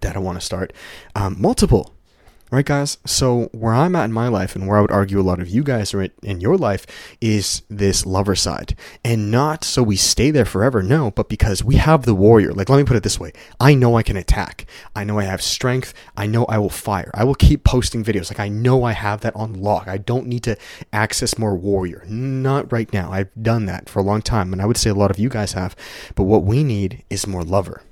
that 0.00 0.16
I 0.16 0.20
want 0.20 0.38
to 0.38 0.44
start. 0.44 0.72
Um, 1.14 1.36
multiple 1.38 1.94
Right, 2.52 2.66
guys? 2.66 2.98
So, 3.06 3.48
where 3.52 3.72
I'm 3.72 3.94
at 3.94 4.06
in 4.06 4.12
my 4.12 4.26
life, 4.26 4.56
and 4.56 4.66
where 4.66 4.76
I 4.76 4.80
would 4.80 4.90
argue 4.90 5.20
a 5.20 5.22
lot 5.22 5.38
of 5.38 5.48
you 5.48 5.62
guys 5.62 5.94
are 5.94 6.02
in 6.02 6.40
your 6.40 6.56
life, 6.56 6.84
is 7.20 7.62
this 7.70 8.04
lover 8.04 8.34
side. 8.34 8.74
And 9.04 9.30
not 9.30 9.62
so 9.62 9.84
we 9.84 9.94
stay 9.94 10.32
there 10.32 10.44
forever, 10.44 10.82
no, 10.82 11.12
but 11.12 11.28
because 11.28 11.62
we 11.62 11.76
have 11.76 12.06
the 12.06 12.14
warrior. 12.14 12.52
Like, 12.52 12.68
let 12.68 12.78
me 12.78 12.82
put 12.82 12.96
it 12.96 13.04
this 13.04 13.20
way 13.20 13.32
I 13.60 13.74
know 13.74 13.96
I 13.96 14.02
can 14.02 14.16
attack. 14.16 14.66
I 14.96 15.04
know 15.04 15.20
I 15.20 15.24
have 15.24 15.40
strength. 15.40 15.94
I 16.16 16.26
know 16.26 16.44
I 16.46 16.58
will 16.58 16.70
fire. 16.70 17.12
I 17.14 17.22
will 17.22 17.36
keep 17.36 17.62
posting 17.62 18.02
videos. 18.02 18.32
Like, 18.32 18.40
I 18.40 18.48
know 18.48 18.82
I 18.82 18.92
have 18.92 19.20
that 19.20 19.36
on 19.36 19.54
lock. 19.54 19.86
I 19.86 19.98
don't 19.98 20.26
need 20.26 20.42
to 20.42 20.56
access 20.92 21.38
more 21.38 21.54
warrior. 21.54 22.04
Not 22.08 22.72
right 22.72 22.92
now. 22.92 23.12
I've 23.12 23.30
done 23.40 23.66
that 23.66 23.88
for 23.88 24.00
a 24.00 24.04
long 24.04 24.22
time. 24.22 24.52
And 24.52 24.60
I 24.60 24.66
would 24.66 24.76
say 24.76 24.90
a 24.90 24.94
lot 24.94 25.12
of 25.12 25.20
you 25.20 25.28
guys 25.28 25.52
have. 25.52 25.76
But 26.16 26.24
what 26.24 26.42
we 26.42 26.64
need 26.64 27.04
is 27.10 27.28
more 27.28 27.44
lover. 27.44 27.82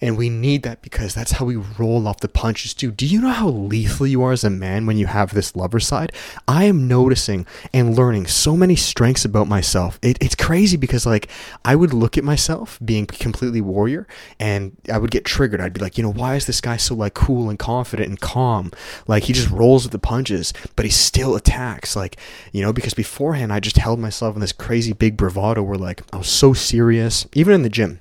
And 0.00 0.16
we 0.16 0.30
need 0.30 0.62
that 0.62 0.82
because 0.82 1.14
that's 1.14 1.32
how 1.32 1.44
we 1.44 1.56
roll 1.56 2.06
off 2.06 2.20
the 2.20 2.28
punches 2.28 2.72
too. 2.72 2.90
Do 2.90 3.06
you 3.06 3.20
know 3.20 3.30
how 3.30 3.48
lethal 3.48 4.06
you 4.06 4.22
are 4.22 4.32
as 4.32 4.44
a 4.44 4.50
man 4.50 4.86
when 4.86 4.96
you 4.96 5.06
have 5.06 5.34
this 5.34 5.56
lover 5.56 5.80
side? 5.80 6.12
I 6.46 6.64
am 6.64 6.86
noticing 6.86 7.46
and 7.72 7.96
learning 7.96 8.28
so 8.28 8.56
many 8.56 8.76
strengths 8.76 9.24
about 9.24 9.48
myself. 9.48 9.98
It, 10.02 10.18
it's 10.20 10.36
crazy 10.36 10.76
because 10.76 11.04
like 11.04 11.28
I 11.64 11.74
would 11.74 11.92
look 11.92 12.16
at 12.16 12.24
myself 12.24 12.78
being 12.84 13.06
completely 13.06 13.60
warrior 13.60 14.06
and 14.38 14.76
I 14.92 14.98
would 14.98 15.10
get 15.10 15.24
triggered. 15.24 15.60
I'd 15.60 15.72
be 15.72 15.80
like, 15.80 15.98
you 15.98 16.04
know, 16.04 16.12
why 16.12 16.36
is 16.36 16.46
this 16.46 16.60
guy 16.60 16.76
so 16.76 16.94
like 16.94 17.14
cool 17.14 17.50
and 17.50 17.58
confident 17.58 18.08
and 18.08 18.20
calm? 18.20 18.70
Like 19.08 19.24
he 19.24 19.32
just 19.32 19.50
rolls 19.50 19.84
with 19.84 19.92
the 19.92 19.98
punches, 19.98 20.52
but 20.76 20.84
he 20.84 20.90
still 20.92 21.34
attacks. 21.34 21.96
Like, 21.96 22.18
you 22.52 22.62
know, 22.62 22.72
because 22.72 22.94
beforehand 22.94 23.52
I 23.52 23.58
just 23.58 23.78
held 23.78 23.98
myself 23.98 24.36
in 24.36 24.40
this 24.40 24.52
crazy 24.52 24.92
big 24.92 25.16
bravado 25.16 25.62
where 25.62 25.78
like 25.78 26.02
I 26.12 26.18
was 26.18 26.28
so 26.28 26.52
serious, 26.52 27.26
even 27.32 27.52
in 27.52 27.62
the 27.62 27.68
gym 27.68 28.00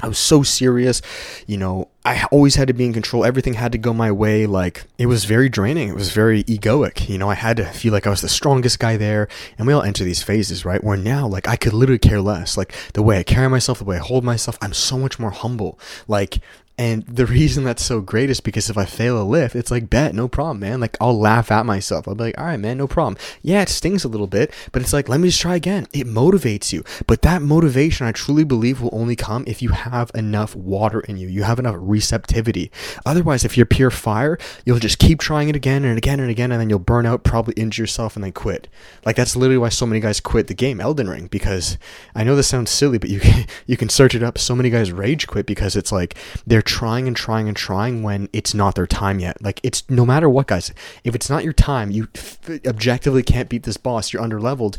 I 0.00 0.08
was 0.08 0.18
so 0.18 0.42
serious, 0.42 1.00
you 1.46 1.56
know, 1.56 1.88
I 2.04 2.24
always 2.30 2.54
had 2.54 2.68
to 2.68 2.74
be 2.74 2.84
in 2.84 2.92
control. 2.92 3.24
Everything 3.24 3.54
had 3.54 3.72
to 3.72 3.78
go 3.78 3.94
my 3.94 4.12
way. 4.12 4.46
Like, 4.46 4.84
it 4.98 5.06
was 5.06 5.24
very 5.24 5.48
draining. 5.48 5.88
It 5.88 5.94
was 5.94 6.12
very 6.12 6.44
egoic. 6.44 7.08
You 7.08 7.16
know, 7.16 7.30
I 7.30 7.34
had 7.34 7.56
to 7.56 7.64
feel 7.64 7.92
like 7.92 8.06
I 8.06 8.10
was 8.10 8.20
the 8.20 8.28
strongest 8.28 8.78
guy 8.78 8.98
there. 8.98 9.26
And 9.56 9.66
we 9.66 9.72
all 9.72 9.82
enter 9.82 10.04
these 10.04 10.22
phases, 10.22 10.66
right? 10.66 10.84
Where 10.84 10.98
now, 10.98 11.26
like, 11.26 11.48
I 11.48 11.56
could 11.56 11.72
literally 11.72 11.98
care 11.98 12.20
less. 12.20 12.58
Like, 12.58 12.74
the 12.92 13.02
way 13.02 13.18
I 13.18 13.22
carry 13.22 13.48
myself, 13.48 13.78
the 13.78 13.84
way 13.84 13.96
I 13.96 14.00
hold 14.00 14.22
myself, 14.22 14.58
I'm 14.60 14.74
so 14.74 14.98
much 14.98 15.18
more 15.18 15.30
humble. 15.30 15.78
Like, 16.06 16.38
and 16.78 17.04
the 17.06 17.24
reason 17.24 17.64
that's 17.64 17.82
so 17.82 18.02
great 18.02 18.28
is 18.28 18.40
because 18.40 18.68
if 18.68 18.76
I 18.76 18.84
fail 18.84 19.20
a 19.20 19.24
lift, 19.24 19.56
it's 19.56 19.70
like, 19.70 19.88
bet, 19.88 20.14
no 20.14 20.28
problem, 20.28 20.60
man. 20.60 20.78
Like, 20.78 20.96
I'll 21.00 21.18
laugh 21.18 21.50
at 21.50 21.64
myself. 21.64 22.06
I'll 22.06 22.14
be 22.14 22.24
like, 22.24 22.38
all 22.38 22.44
right, 22.44 22.60
man, 22.60 22.76
no 22.76 22.86
problem. 22.86 23.16
Yeah, 23.40 23.62
it 23.62 23.70
stings 23.70 24.04
a 24.04 24.08
little 24.08 24.26
bit, 24.26 24.52
but 24.72 24.82
it's 24.82 24.92
like, 24.92 25.08
let 25.08 25.18
me 25.18 25.28
just 25.28 25.40
try 25.40 25.54
again. 25.54 25.86
It 25.94 26.06
motivates 26.06 26.74
you. 26.74 26.84
But 27.06 27.22
that 27.22 27.40
motivation, 27.40 28.06
I 28.06 28.12
truly 28.12 28.44
believe, 28.44 28.82
will 28.82 28.90
only 28.92 29.16
come 29.16 29.44
if 29.46 29.62
you 29.62 29.70
have 29.70 30.10
enough 30.14 30.54
water 30.54 31.00
in 31.00 31.16
you. 31.16 31.28
You 31.28 31.44
have 31.44 31.58
enough 31.58 31.76
receptivity. 31.78 32.70
Otherwise, 33.06 33.46
if 33.46 33.56
you're 33.56 33.64
pure 33.64 33.90
fire, 33.90 34.36
you'll 34.66 34.78
just 34.78 34.98
keep 34.98 35.18
trying 35.18 35.48
it 35.48 35.56
again 35.56 35.82
and 35.82 35.96
again 35.96 36.20
and 36.20 36.30
again, 36.30 36.52
and 36.52 36.60
then 36.60 36.68
you'll 36.68 36.78
burn 36.78 37.06
out, 37.06 37.24
probably 37.24 37.54
injure 37.54 37.84
yourself, 37.84 38.16
and 38.16 38.24
then 38.24 38.32
quit. 38.32 38.68
Like, 39.06 39.16
that's 39.16 39.34
literally 39.34 39.58
why 39.58 39.70
so 39.70 39.86
many 39.86 40.00
guys 40.00 40.20
quit 40.20 40.48
the 40.48 40.54
game, 40.54 40.82
Elden 40.82 41.08
Ring, 41.08 41.28
because 41.28 41.78
I 42.14 42.22
know 42.22 42.36
this 42.36 42.48
sounds 42.48 42.70
silly, 42.70 42.98
but 42.98 43.08
you 43.08 43.20
can, 43.20 43.46
you 43.66 43.78
can 43.78 43.88
search 43.88 44.14
it 44.14 44.22
up. 44.22 44.36
So 44.36 44.54
many 44.54 44.68
guys 44.68 44.92
rage 44.92 45.26
quit 45.26 45.46
because 45.46 45.74
it's 45.74 45.90
like 45.90 46.16
they're 46.46 46.65
trying 46.66 47.06
and 47.06 47.16
trying 47.16 47.48
and 47.48 47.56
trying 47.56 48.02
when 48.02 48.28
it's 48.32 48.52
not 48.52 48.74
their 48.74 48.86
time 48.86 49.18
yet. 49.18 49.40
Like 49.40 49.60
it's 49.62 49.88
no 49.88 50.04
matter 50.04 50.28
what, 50.28 50.48
guys. 50.48 50.72
If 51.04 51.14
it's 51.14 51.30
not 51.30 51.44
your 51.44 51.52
time, 51.52 51.90
you 51.90 52.08
objectively 52.66 53.22
can't 53.22 53.48
beat 53.48 53.62
this 53.62 53.76
boss. 53.76 54.12
You're 54.12 54.22
underleveled. 54.22 54.76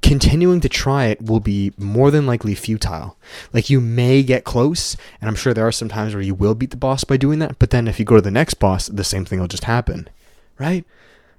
Continuing 0.00 0.60
to 0.60 0.68
try 0.68 1.06
it 1.06 1.22
will 1.22 1.40
be 1.40 1.72
more 1.76 2.10
than 2.10 2.26
likely 2.26 2.54
futile. 2.54 3.16
Like 3.52 3.68
you 3.68 3.80
may 3.80 4.22
get 4.22 4.44
close, 4.44 4.96
and 5.20 5.28
I'm 5.28 5.34
sure 5.34 5.52
there 5.52 5.66
are 5.66 5.72
some 5.72 5.88
times 5.88 6.14
where 6.14 6.22
you 6.22 6.34
will 6.34 6.54
beat 6.54 6.70
the 6.70 6.76
boss 6.76 7.02
by 7.04 7.16
doing 7.16 7.40
that. 7.40 7.58
But 7.58 7.70
then 7.70 7.88
if 7.88 7.98
you 7.98 8.04
go 8.04 8.16
to 8.16 8.22
the 8.22 8.30
next 8.30 8.54
boss, 8.54 8.86
the 8.86 9.02
same 9.02 9.24
thing 9.24 9.40
will 9.40 9.48
just 9.48 9.64
happen, 9.64 10.08
right? 10.58 10.84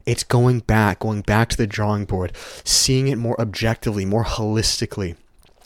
It's 0.06 0.24
going 0.24 0.62
back, 0.62 1.00
going 1.00 1.22
back 1.22 1.50
to 1.50 1.58
the 1.58 1.68
drawing 1.68 2.06
board, 2.06 2.34
seeing 2.64 3.08
it 3.08 3.18
more 3.18 3.40
objectively, 3.40 4.06
more 4.06 4.26
holistically. 4.26 5.16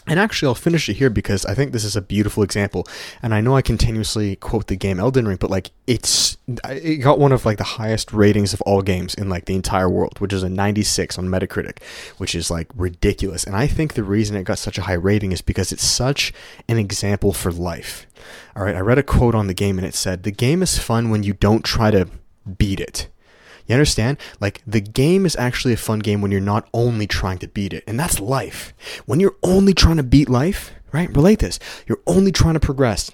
And 0.05 0.19
actually, 0.19 0.47
I'll 0.47 0.55
finish 0.55 0.89
it 0.89 0.95
here 0.95 1.09
because 1.09 1.45
I 1.45 1.53
think 1.53 1.71
this 1.71 1.85
is 1.85 1.95
a 1.95 2.01
beautiful 2.01 2.43
example. 2.43 2.85
And 3.21 3.33
I 3.33 3.41
know 3.41 3.55
I 3.55 3.61
continuously 3.61 4.35
quote 4.35 4.67
the 4.67 4.75
game 4.75 4.99
Elden 4.99 5.27
Ring, 5.27 5.37
but 5.39 5.49
like 5.49 5.71
it's 5.87 6.37
it 6.47 6.97
got 6.97 7.19
one 7.19 7.31
of 7.31 7.45
like 7.45 7.57
the 7.57 7.63
highest 7.63 8.11
ratings 8.11 8.53
of 8.53 8.61
all 8.61 8.81
games 8.81 9.13
in 9.13 9.29
like 9.29 9.45
the 9.45 9.55
entire 9.55 9.89
world, 9.89 10.19
which 10.19 10.33
is 10.33 10.43
a 10.43 10.49
96 10.49 11.17
on 11.17 11.27
Metacritic, 11.27 11.81
which 12.17 12.35
is 12.35 12.51
like 12.51 12.67
ridiculous. 12.75 13.43
And 13.45 13.55
I 13.55 13.67
think 13.67 13.93
the 13.93 14.03
reason 14.03 14.35
it 14.35 14.43
got 14.43 14.57
such 14.57 14.77
a 14.77 14.83
high 14.83 14.93
rating 14.93 15.31
is 15.31 15.41
because 15.41 15.71
it's 15.71 15.85
such 15.85 16.33
an 16.67 16.77
example 16.77 17.31
for 17.31 17.51
life. 17.51 18.05
All 18.55 18.63
right, 18.63 18.75
I 18.75 18.79
read 18.79 18.97
a 18.97 19.03
quote 19.03 19.35
on 19.35 19.47
the 19.47 19.53
game 19.53 19.77
and 19.77 19.87
it 19.87 19.95
said, 19.95 20.23
"The 20.23 20.31
game 20.31 20.61
is 20.61 20.77
fun 20.77 21.09
when 21.09 21.23
you 21.23 21.33
don't 21.33 21.63
try 21.63 21.91
to 21.91 22.07
beat 22.57 22.79
it." 22.79 23.07
You 23.67 23.75
understand? 23.75 24.17
Like 24.39 24.61
the 24.67 24.81
game 24.81 25.25
is 25.25 25.35
actually 25.35 25.73
a 25.73 25.77
fun 25.77 25.99
game 25.99 26.21
when 26.21 26.31
you're 26.31 26.41
not 26.41 26.67
only 26.73 27.07
trying 27.07 27.39
to 27.39 27.47
beat 27.47 27.73
it. 27.73 27.83
And 27.87 27.99
that's 27.99 28.19
life. 28.19 28.73
When 29.05 29.19
you're 29.19 29.37
only 29.43 29.73
trying 29.73 29.97
to 29.97 30.03
beat 30.03 30.29
life, 30.29 30.71
right? 30.91 31.13
Relate 31.15 31.39
this. 31.39 31.59
You're 31.87 32.01
only 32.05 32.31
trying 32.31 32.55
to 32.55 32.59
progress. 32.59 33.11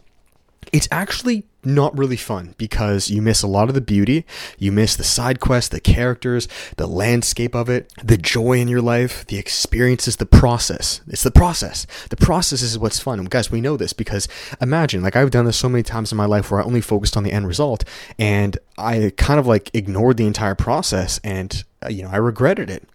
It's 0.72 0.88
actually 0.92 1.46
not 1.64 1.98
really 1.98 2.16
fun 2.16 2.56
because 2.58 3.10
you 3.10 3.22
miss 3.22 3.42
a 3.42 3.48
lot 3.48 3.68
of 3.68 3.76
the 3.76 3.82
beauty. 3.82 4.26
You 4.58 4.72
miss 4.72 4.96
the 4.96 5.04
side 5.04 5.40
quests, 5.40 5.70
the 5.70 5.80
characters, 5.80 6.48
the 6.78 6.88
landscape 6.88 7.54
of 7.54 7.70
it, 7.70 7.92
the 8.04 8.18
joy 8.18 8.60
in 8.60 8.68
your 8.68 8.82
life, 8.82 9.26
the 9.28 9.38
experiences, 9.38 10.16
the 10.18 10.26
process. 10.26 11.02
It's 11.08 11.24
the 11.24 11.32
process. 11.32 11.86
The 12.10 12.18
process 12.18 12.62
is 12.62 12.80
what's 12.80 13.00
fun. 13.00 13.24
Guys, 13.26 13.52
we 13.52 13.62
know 13.62 13.78
this 13.78 13.94
because 13.94 14.28
imagine, 14.62 15.02
like 15.02 15.16
I've 15.16 15.32
done 15.32 15.46
this 15.46 15.58
so 15.58 15.70
many 15.70 15.84
times 15.84 16.12
in 16.12 16.18
my 16.18 16.26
life 16.26 16.50
where 16.50 16.62
I 16.62 16.64
only 16.64 16.82
focused 16.82 17.18
on 17.18 17.24
the 17.24 17.34
end 17.34 17.48
result 17.48 17.84
and 18.18 18.58
I 18.78 19.12
kind 19.18 19.40
of 19.40 19.48
like 19.48 19.70
ignored 19.74 20.18
the 20.18 20.28
entire 20.28 20.56
process 20.56 21.20
and, 21.24 21.64
uh, 21.84 21.90
you 21.90 22.04
know, 22.04 22.10
I 22.10 22.18
regretted 22.18 22.70
it 22.70 22.88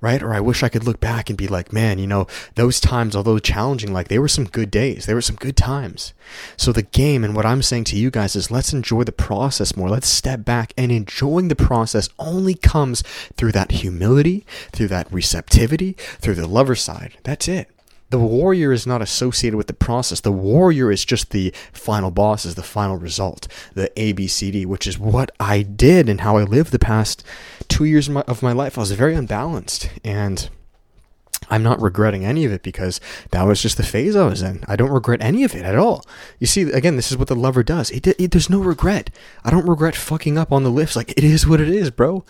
right? 0.00 0.22
Or 0.22 0.32
I 0.32 0.40
wish 0.40 0.62
I 0.62 0.68
could 0.68 0.84
look 0.84 1.00
back 1.00 1.28
and 1.28 1.36
be 1.36 1.48
like, 1.48 1.72
man, 1.72 1.98
you 1.98 2.06
know, 2.06 2.26
those 2.54 2.80
times, 2.80 3.16
although 3.16 3.38
challenging, 3.38 3.92
like 3.92 4.08
they 4.08 4.18
were 4.18 4.28
some 4.28 4.44
good 4.44 4.70
days. 4.70 5.06
They 5.06 5.14
were 5.14 5.22
some 5.22 5.36
good 5.36 5.56
times. 5.56 6.12
So 6.56 6.72
the 6.72 6.82
game 6.82 7.24
and 7.24 7.34
what 7.34 7.46
I'm 7.46 7.62
saying 7.62 7.84
to 7.84 7.96
you 7.96 8.10
guys 8.10 8.36
is 8.36 8.50
let's 8.50 8.72
enjoy 8.72 9.04
the 9.04 9.12
process 9.12 9.76
more. 9.76 9.88
Let's 9.88 10.08
step 10.08 10.44
back 10.44 10.72
and 10.76 10.92
enjoying 10.92 11.48
the 11.48 11.56
process 11.56 12.08
only 12.18 12.54
comes 12.54 13.02
through 13.36 13.52
that 13.52 13.72
humility, 13.72 14.44
through 14.72 14.88
that 14.88 15.12
receptivity, 15.12 15.92
through 15.92 16.34
the 16.34 16.46
lover 16.46 16.74
side. 16.74 17.18
That's 17.22 17.48
it. 17.48 17.70
The 18.10 18.18
warrior 18.18 18.72
is 18.72 18.86
not 18.86 19.02
associated 19.02 19.56
with 19.56 19.66
the 19.66 19.74
process. 19.74 20.20
The 20.20 20.32
warrior 20.32 20.90
is 20.90 21.04
just 21.04 21.30
the 21.30 21.52
final 21.72 22.10
boss, 22.10 22.46
is 22.46 22.54
the 22.54 22.62
final 22.62 22.96
result, 22.96 23.48
the 23.74 23.90
ABCD, 23.96 24.64
which 24.64 24.86
is 24.86 24.98
what 24.98 25.30
I 25.38 25.62
did 25.62 26.08
and 26.08 26.22
how 26.22 26.38
I 26.38 26.44
lived 26.44 26.72
the 26.72 26.78
past 26.78 27.22
two 27.68 27.84
years 27.84 28.08
of 28.08 28.42
my, 28.42 28.52
life. 28.52 28.78
I 28.78 28.80
was 28.80 28.92
very 28.92 29.14
unbalanced 29.14 29.90
and 30.02 30.48
I'm 31.50 31.62
not 31.62 31.80
regretting 31.82 32.24
any 32.24 32.44
of 32.46 32.52
it 32.52 32.62
because 32.62 32.98
that 33.30 33.42
was 33.42 33.60
just 33.60 33.76
the 33.76 33.82
phase 33.82 34.16
I 34.16 34.26
was 34.26 34.40
in. 34.40 34.64
I 34.66 34.76
don't 34.76 34.90
regret 34.90 35.22
any 35.22 35.44
of 35.44 35.54
it 35.54 35.64
at 35.64 35.76
all. 35.76 36.04
You 36.38 36.46
see, 36.46 36.62
again, 36.62 36.96
this 36.96 37.10
is 37.10 37.18
what 37.18 37.28
the 37.28 37.36
lover 37.36 37.62
does. 37.62 37.90
It, 37.90 38.06
it, 38.06 38.30
there's 38.30 38.50
no 38.50 38.60
regret. 38.60 39.10
I 39.44 39.50
don't 39.50 39.68
regret 39.68 39.94
fucking 39.94 40.38
up 40.38 40.50
on 40.50 40.64
the 40.64 40.70
lifts. 40.70 40.96
Like, 40.96 41.12
it 41.12 41.24
is 41.24 41.46
what 41.46 41.60
it 41.60 41.68
is, 41.68 41.90
bro 41.90 42.24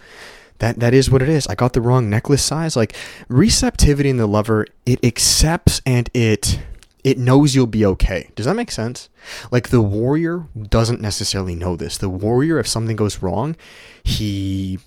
that 0.58 0.80
that 0.80 0.94
is 0.94 1.10
what 1.10 1.22
it 1.22 1.28
is. 1.28 1.46
I 1.46 1.54
got 1.54 1.72
the 1.72 1.80
wrong 1.80 2.10
necklace 2.10 2.42
size. 2.42 2.76
Like 2.76 2.94
receptivity 3.28 4.10
in 4.10 4.16
the 4.16 4.26
lover, 4.26 4.66
it 4.86 5.04
accepts 5.04 5.80
and 5.86 6.10
it 6.14 6.60
it 7.04 7.16
knows 7.18 7.54
you'll 7.54 7.66
be 7.66 7.86
okay. 7.86 8.30
Does 8.34 8.46
that 8.46 8.56
make 8.56 8.70
sense? 8.70 9.08
Like 9.50 9.68
the 9.68 9.80
warrior 9.80 10.46
doesn't 10.60 11.00
necessarily 11.00 11.54
know 11.54 11.76
this. 11.76 11.96
The 11.96 12.08
warrior, 12.08 12.58
if 12.58 12.66
something 12.66 12.96
goes 12.96 13.22
wrong, 13.22 13.56
he 14.02 14.78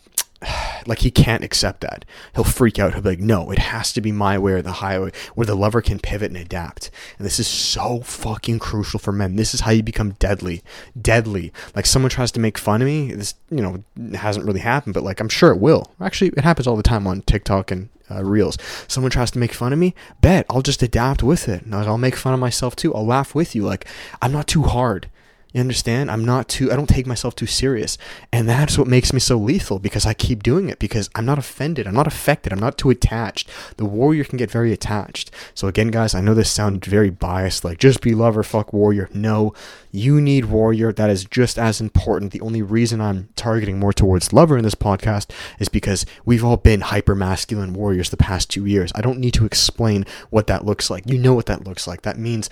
like 0.88 1.00
he 1.00 1.12
can't 1.12 1.44
accept 1.44 1.82
that. 1.82 2.06
He'll 2.36 2.44
freak 2.44 2.80
out. 2.80 2.94
He'll 2.94 3.02
be 3.02 3.10
like, 3.10 3.20
"No, 3.20 3.52
it 3.52 3.60
has 3.60 3.94
to 3.94 4.02
be 4.02 4.12
my 4.12 4.38
way 4.38 4.54
or 4.54 4.62
the 4.62 4.74
highway, 4.74 5.12
where 5.36 5.46
the 5.46 5.56
lover 5.56 5.82
can 5.82 6.00
pivot 6.00 6.32
and 6.32 6.38
adapt." 6.38 6.90
And 7.18 7.26
this 7.26 7.40
is 7.40 7.48
so 7.48 8.02
fucking 8.02 8.60
crucial 8.60 9.00
for 9.00 9.12
men. 9.12 9.36
This 9.36 9.54
is 9.54 9.62
how 9.62 9.72
you 9.72 9.84
become 9.84 10.12
deadly, 10.12 10.64
deadly. 11.00 11.52
Like 11.76 11.86
someone 11.86 12.10
tries 12.10 12.32
to 12.34 12.40
make 12.40 12.58
fun 12.58 12.82
of 12.82 12.88
me. 12.88 13.14
This, 13.14 13.36
you 13.50 13.62
know, 13.62 13.84
hasn't 14.16 14.46
really 14.46 14.60
happened, 14.62 14.94
but 14.94 15.04
like 15.04 15.20
I'm 15.20 15.30
sure 15.30 15.52
it 15.52 15.60
will. 15.60 15.92
Actually, 16.00 16.32
it 16.36 16.44
happens 16.44 16.68
all 16.68 16.78
the 16.78 16.84
time 16.84 17.08
on 17.08 17.22
TikTok 17.22 17.72
and 17.72 17.90
uh, 18.10 18.24
reels. 18.24 18.58
Someone 18.88 19.12
tries 19.12 19.32
to 19.32 19.40
make 19.40 19.54
fun 19.54 19.74
of 19.74 19.80
me. 19.80 19.94
Bet 20.22 20.46
I'll 20.50 20.62
just 20.62 20.84
adapt 20.84 21.24
with 21.24 21.48
it. 21.48 21.64
I'll 21.72 21.98
make 21.98 22.16
fun 22.16 22.34
of 22.34 22.40
myself 22.40 22.76
too. 22.76 22.94
I'll 22.94 23.06
laugh 23.06 23.36
with 23.36 23.56
you. 23.56 23.64
Like 23.64 23.86
I'm 24.22 24.32
not 24.32 24.48
too 24.48 24.64
hard. 24.64 25.10
You 25.54 25.60
understand? 25.60 26.10
I'm 26.10 26.24
not 26.24 26.48
too, 26.48 26.72
I 26.72 26.76
don't 26.78 26.88
take 26.88 27.06
myself 27.06 27.36
too 27.36 27.46
serious. 27.46 27.98
And 28.32 28.48
that's 28.48 28.78
what 28.78 28.88
makes 28.88 29.12
me 29.12 29.20
so 29.20 29.38
lethal 29.38 29.80
because 29.80 30.06
I 30.06 30.14
keep 30.14 30.44
doing 30.44 30.70
it 30.70 30.80
because 30.80 31.10
I'm 31.14 31.26
not 31.26 31.38
offended. 31.38 31.88
I'm 31.88 31.94
not 31.94 32.08
affected. 32.08 32.54
I'm 32.54 32.60
not 32.60 32.78
too 32.78 32.90
attached. 32.90 33.50
The 33.76 33.86
warrior 33.86 34.24
can 34.24 34.38
get 34.38 34.50
very 34.50 34.72
attached. 34.72 35.30
So, 35.54 35.68
again, 35.68 35.90
guys, 35.90 36.16
I 36.16 36.22
know 36.22 36.34
this 36.34 36.50
sounded 36.50 36.86
very 36.86 37.10
biased, 37.10 37.66
like 37.66 37.80
just 37.80 38.02
be 38.02 38.16
lover, 38.16 38.44
fuck 38.44 38.72
warrior. 38.72 39.10
No, 39.14 39.54
you 39.92 40.22
need 40.22 40.46
warrior. 40.46 40.94
That 40.94 41.10
is 41.10 41.26
just 41.26 41.60
as 41.60 41.82
important. 41.82 42.32
The 42.32 42.42
only 42.42 42.62
reason 42.62 43.02
I'm 43.02 43.28
targeting 43.36 43.78
more 43.78 43.92
towards 43.94 44.32
lover 44.32 44.58
in 44.58 44.64
this 44.64 44.76
podcast 44.76 45.32
is 45.60 45.68
because 45.68 46.06
we've 46.24 46.46
all 46.46 46.58
been 46.58 46.82
hyper 46.82 47.16
masculine 47.16 47.74
warriors 47.74 48.10
the 48.10 48.18
past 48.18 48.50
two 48.50 48.66
years. 48.66 48.92
I 48.96 49.02
don't 49.02 49.20
need 49.20 49.34
to 49.34 49.46
explain 49.46 50.06
what 50.30 50.48
that 50.48 50.66
looks 50.66 50.90
like. 50.90 51.10
You 51.10 51.18
know 51.18 51.34
what 51.34 51.48
that 51.48 51.66
looks 51.66 51.88
like. 51.88 52.04
That 52.04 52.18
means 52.18 52.50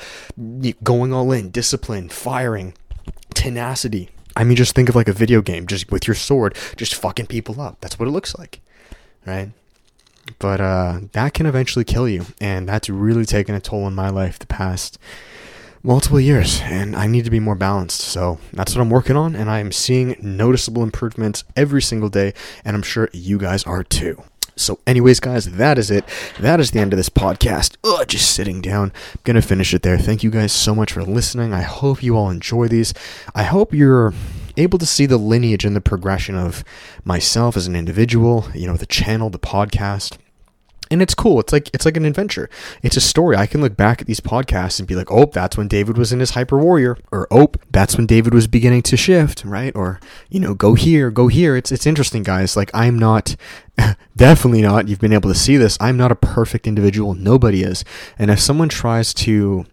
going 0.84 1.14
all 1.14 1.32
in, 1.32 1.50
discipline, 1.50 2.10
firing 2.10 2.74
tenacity. 3.34 4.10
I 4.36 4.44
mean, 4.44 4.56
just 4.56 4.76
think 4.76 4.90
of 4.90 4.96
like 4.96 5.08
a 5.08 5.14
video 5.14 5.42
game, 5.42 5.68
just 5.68 5.92
with 5.92 6.08
your 6.08 6.16
sword, 6.16 6.56
just 6.78 6.96
fucking 6.96 7.28
people 7.28 7.60
up. 7.60 7.78
That's 7.82 8.00
what 8.00 8.08
it 8.08 8.12
looks 8.12 8.38
like, 8.38 8.62
right? 9.26 9.50
But 10.38 10.62
uh, 10.62 11.00
that 11.14 11.34
can 11.34 11.46
eventually 11.46 11.86
kill 11.86 12.08
you, 12.08 12.26
and 12.40 12.70
that's 12.70 12.90
really 12.90 13.26
taken 13.26 13.56
a 13.56 13.60
toll 13.60 13.84
on 13.86 13.96
my 13.96 14.10
life 14.10 14.38
the 14.38 14.46
past 14.46 15.00
multiple 15.82 16.20
years, 16.20 16.62
and 16.62 16.96
I 16.96 17.08
need 17.08 17.26
to 17.26 17.32
be 17.32 17.40
more 17.40 17.56
balanced. 17.56 18.02
So 18.02 18.38
that's 18.54 18.76
what 18.76 18.82
I'm 18.82 18.90
working 18.90 19.16
on, 19.16 19.36
and 19.36 19.50
I 19.50 19.60
am 19.60 19.72
seeing 19.72 20.16
noticeable 20.22 20.84
improvements 20.84 21.44
every 21.56 21.82
single 21.82 22.10
day, 22.10 22.34
and 22.64 22.76
I'm 22.76 22.84
sure 22.84 23.10
you 23.14 23.38
guys 23.38 23.64
are 23.64 23.84
too. 23.84 24.24
So, 24.60 24.80
anyways, 24.86 25.20
guys, 25.20 25.46
that 25.46 25.78
is 25.78 25.90
it. 25.90 26.04
That 26.40 26.60
is 26.60 26.72
the 26.72 26.80
end 26.80 26.94
of 26.94 26.98
this 26.98 27.10
podcast. 27.10 27.78
Ugh, 27.84 28.08
just 28.08 28.32
sitting 28.32 28.62
down. 28.62 28.92
I'm 29.26 29.34
to 29.36 29.42
finish 29.42 29.74
it 29.74 29.84
there. 29.84 29.98
Thank 29.98 30.24
you 30.24 30.30
guys 30.30 30.52
so 30.52 30.76
much 30.76 30.92
for 30.92 31.04
listening. 31.04 31.54
I 31.54 31.62
hope 31.62 32.04
you 32.04 32.18
all 32.18 32.30
enjoy 32.30 32.68
these. 32.68 32.94
I 33.34 33.44
hope 33.44 33.74
you're 33.74 34.14
able 34.58 34.78
to 34.80 34.86
see 34.86 35.06
the 35.06 35.18
lineage 35.18 35.66
and 35.66 35.76
the 35.76 35.82
progression 35.82 36.36
of 36.36 36.64
myself 37.04 37.56
as 37.56 37.68
an 37.68 37.76
individual, 37.76 38.48
you 38.54 38.68
know, 38.68 38.76
the 38.76 38.86
channel, 38.86 39.30
the 39.30 39.40
podcast 39.40 40.18
and 40.92 41.02
it's 41.02 41.14
cool. 41.16 41.40
It's 41.40 41.54
like 41.54 41.70
it's 41.74 41.86
like 41.86 41.98
an 41.98 42.06
adventure. 42.06 42.50
It's 42.82 42.98
a 42.98 43.02
story. 43.02 43.36
I 43.36 43.46
can 43.46 43.62
look 43.62 43.78
back 43.78 44.02
at 44.02 44.08
these 44.08 44.20
podcasts 44.20 44.80
and 44.80 44.88
be 44.88 44.96
like, 44.96 45.12
"Oh, 45.12 45.26
that's 45.26 45.58
when 45.58 45.68
David 45.68 45.98
was 45.98 46.12
in 46.12 46.20
his 46.20 46.32
hyper 46.32 46.58
warrior," 46.58 46.98
or 47.12 47.28
"Oh, 47.32 47.52
that's 47.72 47.96
when 47.96 48.06
David 48.06 48.34
was 48.34 48.48
beginning 48.48 48.82
to 48.84 48.98
shift," 48.98 49.44
right? 49.46 49.76
Or 49.76 50.00
you 50.30 50.40
know, 50.40 50.54
go 50.54 50.74
here, 50.74 51.12
go 51.12 51.28
here. 51.28 51.56
It's 51.56 51.72
it's 51.72 51.86
interesting, 51.86 52.24
guys. 52.24 52.56
Like 52.56 52.72
I'm 52.74 52.98
not 52.98 53.36
definitely 54.16 54.62
not. 54.62 54.88
You've 54.88 55.00
been 55.00 55.14
able 55.14 55.30
to 55.30 55.38
see 55.38 55.58
this. 55.58 55.78
I'm 55.80 55.98
not 55.98 56.12
a 56.12 56.16
perfect 56.16 56.68
individual. 56.68 57.14
Nobody 57.14 57.64
is. 57.64 57.86
And 58.18 58.32
if 58.32 58.40
someone 58.40 58.70
tries 58.70 59.14
to 59.16 59.66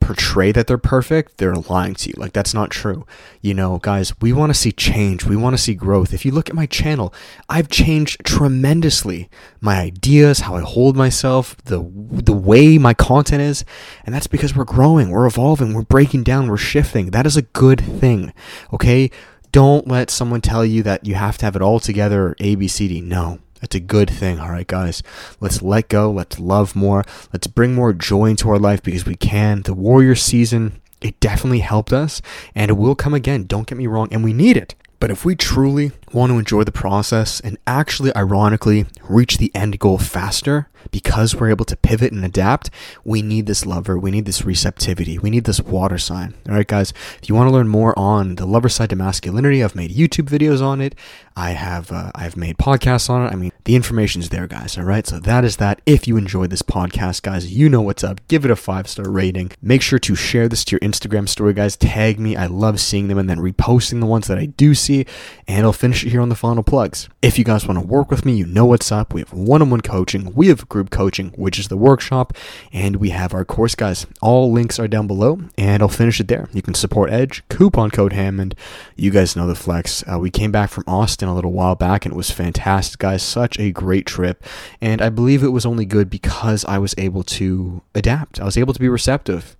portray 0.00 0.52
that 0.52 0.66
they're 0.66 0.78
perfect, 0.78 1.38
they're 1.38 1.54
lying 1.54 1.94
to 1.94 2.08
you. 2.08 2.14
Like 2.16 2.32
that's 2.32 2.54
not 2.54 2.70
true. 2.70 3.06
You 3.40 3.54
know, 3.54 3.78
guys, 3.78 4.12
we 4.20 4.32
want 4.32 4.50
to 4.50 4.58
see 4.58 4.72
change. 4.72 5.24
We 5.24 5.36
want 5.36 5.54
to 5.54 5.62
see 5.62 5.74
growth. 5.74 6.14
If 6.14 6.24
you 6.24 6.32
look 6.32 6.48
at 6.48 6.56
my 6.56 6.66
channel, 6.66 7.12
I've 7.48 7.68
changed 7.68 8.24
tremendously. 8.24 9.28
My 9.60 9.80
ideas, 9.80 10.40
how 10.40 10.56
I 10.56 10.60
hold 10.60 10.96
myself, 10.96 11.56
the 11.64 11.78
the 11.78 12.32
way 12.32 12.78
my 12.78 12.94
content 12.94 13.42
is, 13.42 13.64
and 14.04 14.14
that's 14.14 14.26
because 14.26 14.54
we're 14.54 14.64
growing, 14.64 15.10
we're 15.10 15.26
evolving, 15.26 15.74
we're 15.74 15.82
breaking 15.82 16.22
down, 16.22 16.48
we're 16.48 16.56
shifting. 16.56 17.10
That 17.10 17.26
is 17.26 17.36
a 17.36 17.42
good 17.42 17.80
thing. 17.80 18.32
Okay? 18.72 19.10
Don't 19.50 19.88
let 19.88 20.10
someone 20.10 20.42
tell 20.42 20.64
you 20.64 20.82
that 20.82 21.06
you 21.06 21.14
have 21.14 21.38
to 21.38 21.46
have 21.46 21.56
it 21.56 21.62
all 21.62 21.80
together 21.80 22.36
A 22.38 22.54
B 22.54 22.68
C 22.68 22.86
D. 22.86 23.00
No. 23.00 23.38
That's 23.60 23.74
a 23.74 23.80
good 23.80 24.08
thing, 24.08 24.38
all 24.38 24.50
right, 24.50 24.66
guys. 24.66 25.02
Let's 25.40 25.62
let 25.62 25.88
go. 25.88 26.10
Let's 26.10 26.38
love 26.38 26.76
more. 26.76 27.04
Let's 27.32 27.46
bring 27.46 27.74
more 27.74 27.92
joy 27.92 28.26
into 28.26 28.48
our 28.50 28.58
life 28.58 28.82
because 28.82 29.06
we 29.06 29.16
can. 29.16 29.62
The 29.62 29.74
Warrior 29.74 30.14
season, 30.14 30.80
it 31.00 31.18
definitely 31.20 31.60
helped 31.60 31.92
us, 31.92 32.22
and 32.54 32.70
it 32.70 32.74
will 32.74 32.94
come 32.94 33.14
again. 33.14 33.44
Don't 33.44 33.66
get 33.66 33.78
me 33.78 33.86
wrong, 33.86 34.08
and 34.10 34.22
we 34.22 34.32
need 34.32 34.56
it. 34.56 34.74
But 35.00 35.10
if 35.10 35.24
we 35.24 35.36
truly 35.36 35.92
want 36.12 36.30
to 36.30 36.38
enjoy 36.38 36.64
the 36.64 36.72
process 36.72 37.38
and 37.40 37.56
actually, 37.66 38.14
ironically, 38.16 38.86
reach 39.08 39.38
the 39.38 39.54
end 39.54 39.78
goal 39.78 39.98
faster 39.98 40.68
because 40.90 41.34
we're 41.34 41.50
able 41.50 41.64
to 41.64 41.76
pivot 41.76 42.12
and 42.12 42.24
adapt, 42.24 42.70
we 43.04 43.22
need 43.22 43.46
this 43.46 43.66
lover. 43.66 43.98
We 43.98 44.10
need 44.10 44.24
this 44.24 44.44
receptivity. 44.44 45.18
We 45.18 45.30
need 45.30 45.44
this 45.44 45.60
water 45.60 45.98
sign. 45.98 46.34
All 46.48 46.54
right, 46.54 46.66
guys. 46.66 46.92
If 47.22 47.28
you 47.28 47.34
want 47.34 47.48
to 47.48 47.52
learn 47.52 47.68
more 47.68 47.98
on 47.98 48.36
the 48.36 48.46
lover 48.46 48.68
side 48.68 48.90
to 48.90 48.96
masculinity, 48.96 49.62
I've 49.62 49.76
made 49.76 49.90
YouTube 49.90 50.28
videos 50.28 50.62
on 50.62 50.80
it. 50.80 50.94
I 51.36 51.50
have 51.50 51.92
uh, 51.92 52.10
I've 52.16 52.36
made 52.36 52.58
podcasts 52.58 53.08
on 53.08 53.24
it. 53.24 53.32
I 53.32 53.36
mean, 53.36 53.52
the 53.64 53.76
information's 53.76 54.30
there, 54.30 54.48
guys. 54.48 54.76
All 54.76 54.84
right. 54.84 55.06
So 55.06 55.20
that 55.20 55.44
is 55.44 55.58
that. 55.58 55.80
If 55.86 56.08
you 56.08 56.16
enjoyed 56.16 56.50
this 56.50 56.62
podcast, 56.62 57.22
guys, 57.22 57.52
you 57.52 57.68
know 57.68 57.80
what's 57.80 58.02
up. 58.02 58.20
Give 58.26 58.44
it 58.44 58.50
a 58.50 58.56
five 58.56 58.88
star 58.88 59.08
rating. 59.08 59.52
Make 59.62 59.82
sure 59.82 60.00
to 60.00 60.14
share 60.16 60.48
this 60.48 60.64
to 60.64 60.72
your 60.72 60.80
Instagram 60.80 61.28
story, 61.28 61.54
guys. 61.54 61.76
Tag 61.76 62.18
me. 62.18 62.34
I 62.34 62.46
love 62.46 62.80
seeing 62.80 63.06
them 63.06 63.18
and 63.18 63.30
then 63.30 63.38
reposting 63.38 64.00
the 64.00 64.06
ones 64.06 64.26
that 64.26 64.38
I 64.38 64.46
do 64.46 64.74
see. 64.74 65.06
And 65.46 65.64
I'll 65.64 65.72
finish 65.72 66.04
it 66.04 66.10
here 66.10 66.20
on 66.20 66.28
the 66.28 66.34
final 66.34 66.64
plugs. 66.64 67.08
If 67.22 67.38
you 67.38 67.44
guys 67.44 67.66
want 67.66 67.78
to 67.78 67.86
work 67.86 68.10
with 68.10 68.24
me, 68.24 68.34
you 68.34 68.46
know 68.46 68.66
what's 68.66 68.90
up. 68.90 69.14
We 69.14 69.20
have 69.20 69.32
one 69.32 69.62
on 69.62 69.70
one 69.70 69.80
coaching. 69.80 70.34
We 70.34 70.48
have 70.48 70.67
group 70.68 70.90
coaching, 70.90 71.32
which 71.36 71.58
is 71.58 71.68
the 71.68 71.76
workshop, 71.76 72.32
and 72.72 72.96
we 72.96 73.10
have 73.10 73.34
our 73.34 73.44
course, 73.44 73.74
guys. 73.74 74.06
All 74.20 74.52
links 74.52 74.78
are 74.78 74.88
down 74.88 75.06
below, 75.06 75.40
and 75.56 75.82
I'll 75.82 75.88
finish 75.88 76.20
it 76.20 76.28
there. 76.28 76.48
You 76.52 76.62
can 76.62 76.74
support 76.74 77.10
Edge, 77.10 77.42
coupon 77.48 77.90
code 77.90 78.12
Hammond. 78.12 78.54
You 78.96 79.10
guys 79.10 79.36
know 79.36 79.46
the 79.46 79.54
flex. 79.54 80.04
Uh, 80.10 80.18
we 80.18 80.30
came 80.30 80.52
back 80.52 80.70
from 80.70 80.84
Austin 80.86 81.28
a 81.28 81.34
little 81.34 81.52
while 81.52 81.74
back, 81.74 82.04
and 82.04 82.12
it 82.12 82.16
was 82.16 82.30
fantastic, 82.30 82.98
guys. 82.98 83.22
Such 83.22 83.58
a 83.58 83.72
great 83.72 84.06
trip, 84.06 84.44
and 84.80 85.00
I 85.00 85.08
believe 85.08 85.42
it 85.42 85.48
was 85.48 85.66
only 85.66 85.84
good 85.84 86.10
because 86.10 86.64
I 86.64 86.78
was 86.78 86.94
able 86.98 87.22
to 87.24 87.82
adapt. 87.94 88.40
I 88.40 88.44
was 88.44 88.56
able 88.56 88.74
to 88.74 88.80
be 88.80 88.88
receptive 88.88 89.56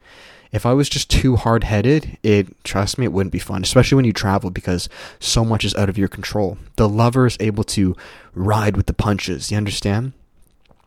if 0.52 0.64
I 0.64 0.72
was 0.72 0.88
just 0.88 1.10
too 1.10 1.36
hard 1.36 1.64
headed, 1.64 2.18
it 2.22 2.64
trust 2.64 2.98
me, 2.98 3.04
it 3.04 3.12
wouldn't 3.12 3.32
be 3.32 3.38
fun, 3.38 3.62
especially 3.62 3.96
when 3.96 4.04
you 4.04 4.12
travel 4.12 4.50
because 4.50 4.88
so 5.20 5.44
much 5.44 5.64
is 5.64 5.74
out 5.74 5.88
of 5.88 5.98
your 5.98 6.08
control. 6.08 6.58
The 6.76 6.88
lover 6.88 7.26
is 7.26 7.36
able 7.40 7.64
to 7.64 7.94
ride 8.34 8.76
with 8.76 8.86
the 8.86 8.94
punches. 8.94 9.50
You 9.50 9.56
understand? 9.56 10.12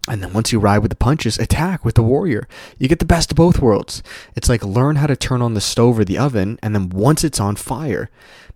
And 0.08 0.24
then 0.24 0.34
once 0.34 0.52
you 0.52 0.60
ride 0.60 0.80
with 0.80 0.90
the 0.90 0.96
punches, 0.96 1.38
attack 1.38 1.86
with 1.86 1.96
the 1.96 2.04
warrior. 2.04 2.48
You 2.80 2.88
get 2.88 3.00
the 3.00 3.06
best 3.06 3.32
of 3.32 3.38
both 3.38 3.60
worlds. 3.60 4.02
It's 4.36 4.50
like 4.50 4.64
learn 4.64 4.96
how 4.96 5.08
to 5.08 5.16
turn 5.16 5.42
on 5.42 5.54
the 5.54 5.62
stove 5.62 6.00
or 6.00 6.06
the 6.06 6.18
oven, 6.18 6.58
and 6.64 6.74
then 6.74 6.90
once 6.90 7.24
it's 7.24 7.40
on 7.40 7.56
fire. 7.56 8.10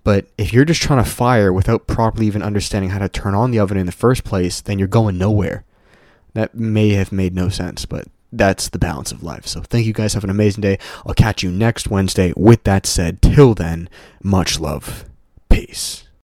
But 0.03 0.27
if 0.37 0.53
you're 0.53 0.65
just 0.65 0.81
trying 0.81 1.03
to 1.03 1.09
fire 1.09 1.53
without 1.53 1.87
properly 1.87 2.27
even 2.27 2.41
understanding 2.41 2.91
how 2.91 2.99
to 2.99 3.09
turn 3.09 3.35
on 3.35 3.51
the 3.51 3.59
oven 3.59 3.77
in 3.77 3.85
the 3.85 3.91
first 3.91 4.23
place, 4.23 4.61
then 4.61 4.79
you're 4.79 4.87
going 4.87 5.17
nowhere. 5.17 5.63
That 6.33 6.55
may 6.55 6.89
have 6.89 7.11
made 7.11 7.33
no 7.33 7.49
sense, 7.49 7.85
but 7.85 8.07
that's 8.31 8.69
the 8.69 8.79
balance 8.79 9.11
of 9.11 9.23
life. 9.23 9.47
So 9.47 9.61
thank 9.61 9.85
you 9.85 9.93
guys. 9.93 10.13
Have 10.13 10.23
an 10.23 10.29
amazing 10.29 10.61
day. 10.61 10.77
I'll 11.05 11.13
catch 11.13 11.41
you 11.41 11.51
next 11.51 11.87
Wednesday. 11.87 12.33
With 12.35 12.63
that 12.65 12.85
said, 12.85 13.21
till 13.21 13.53
then, 13.53 13.87
much 14.21 14.59
love. 14.59 15.05
Peace. 15.49 16.04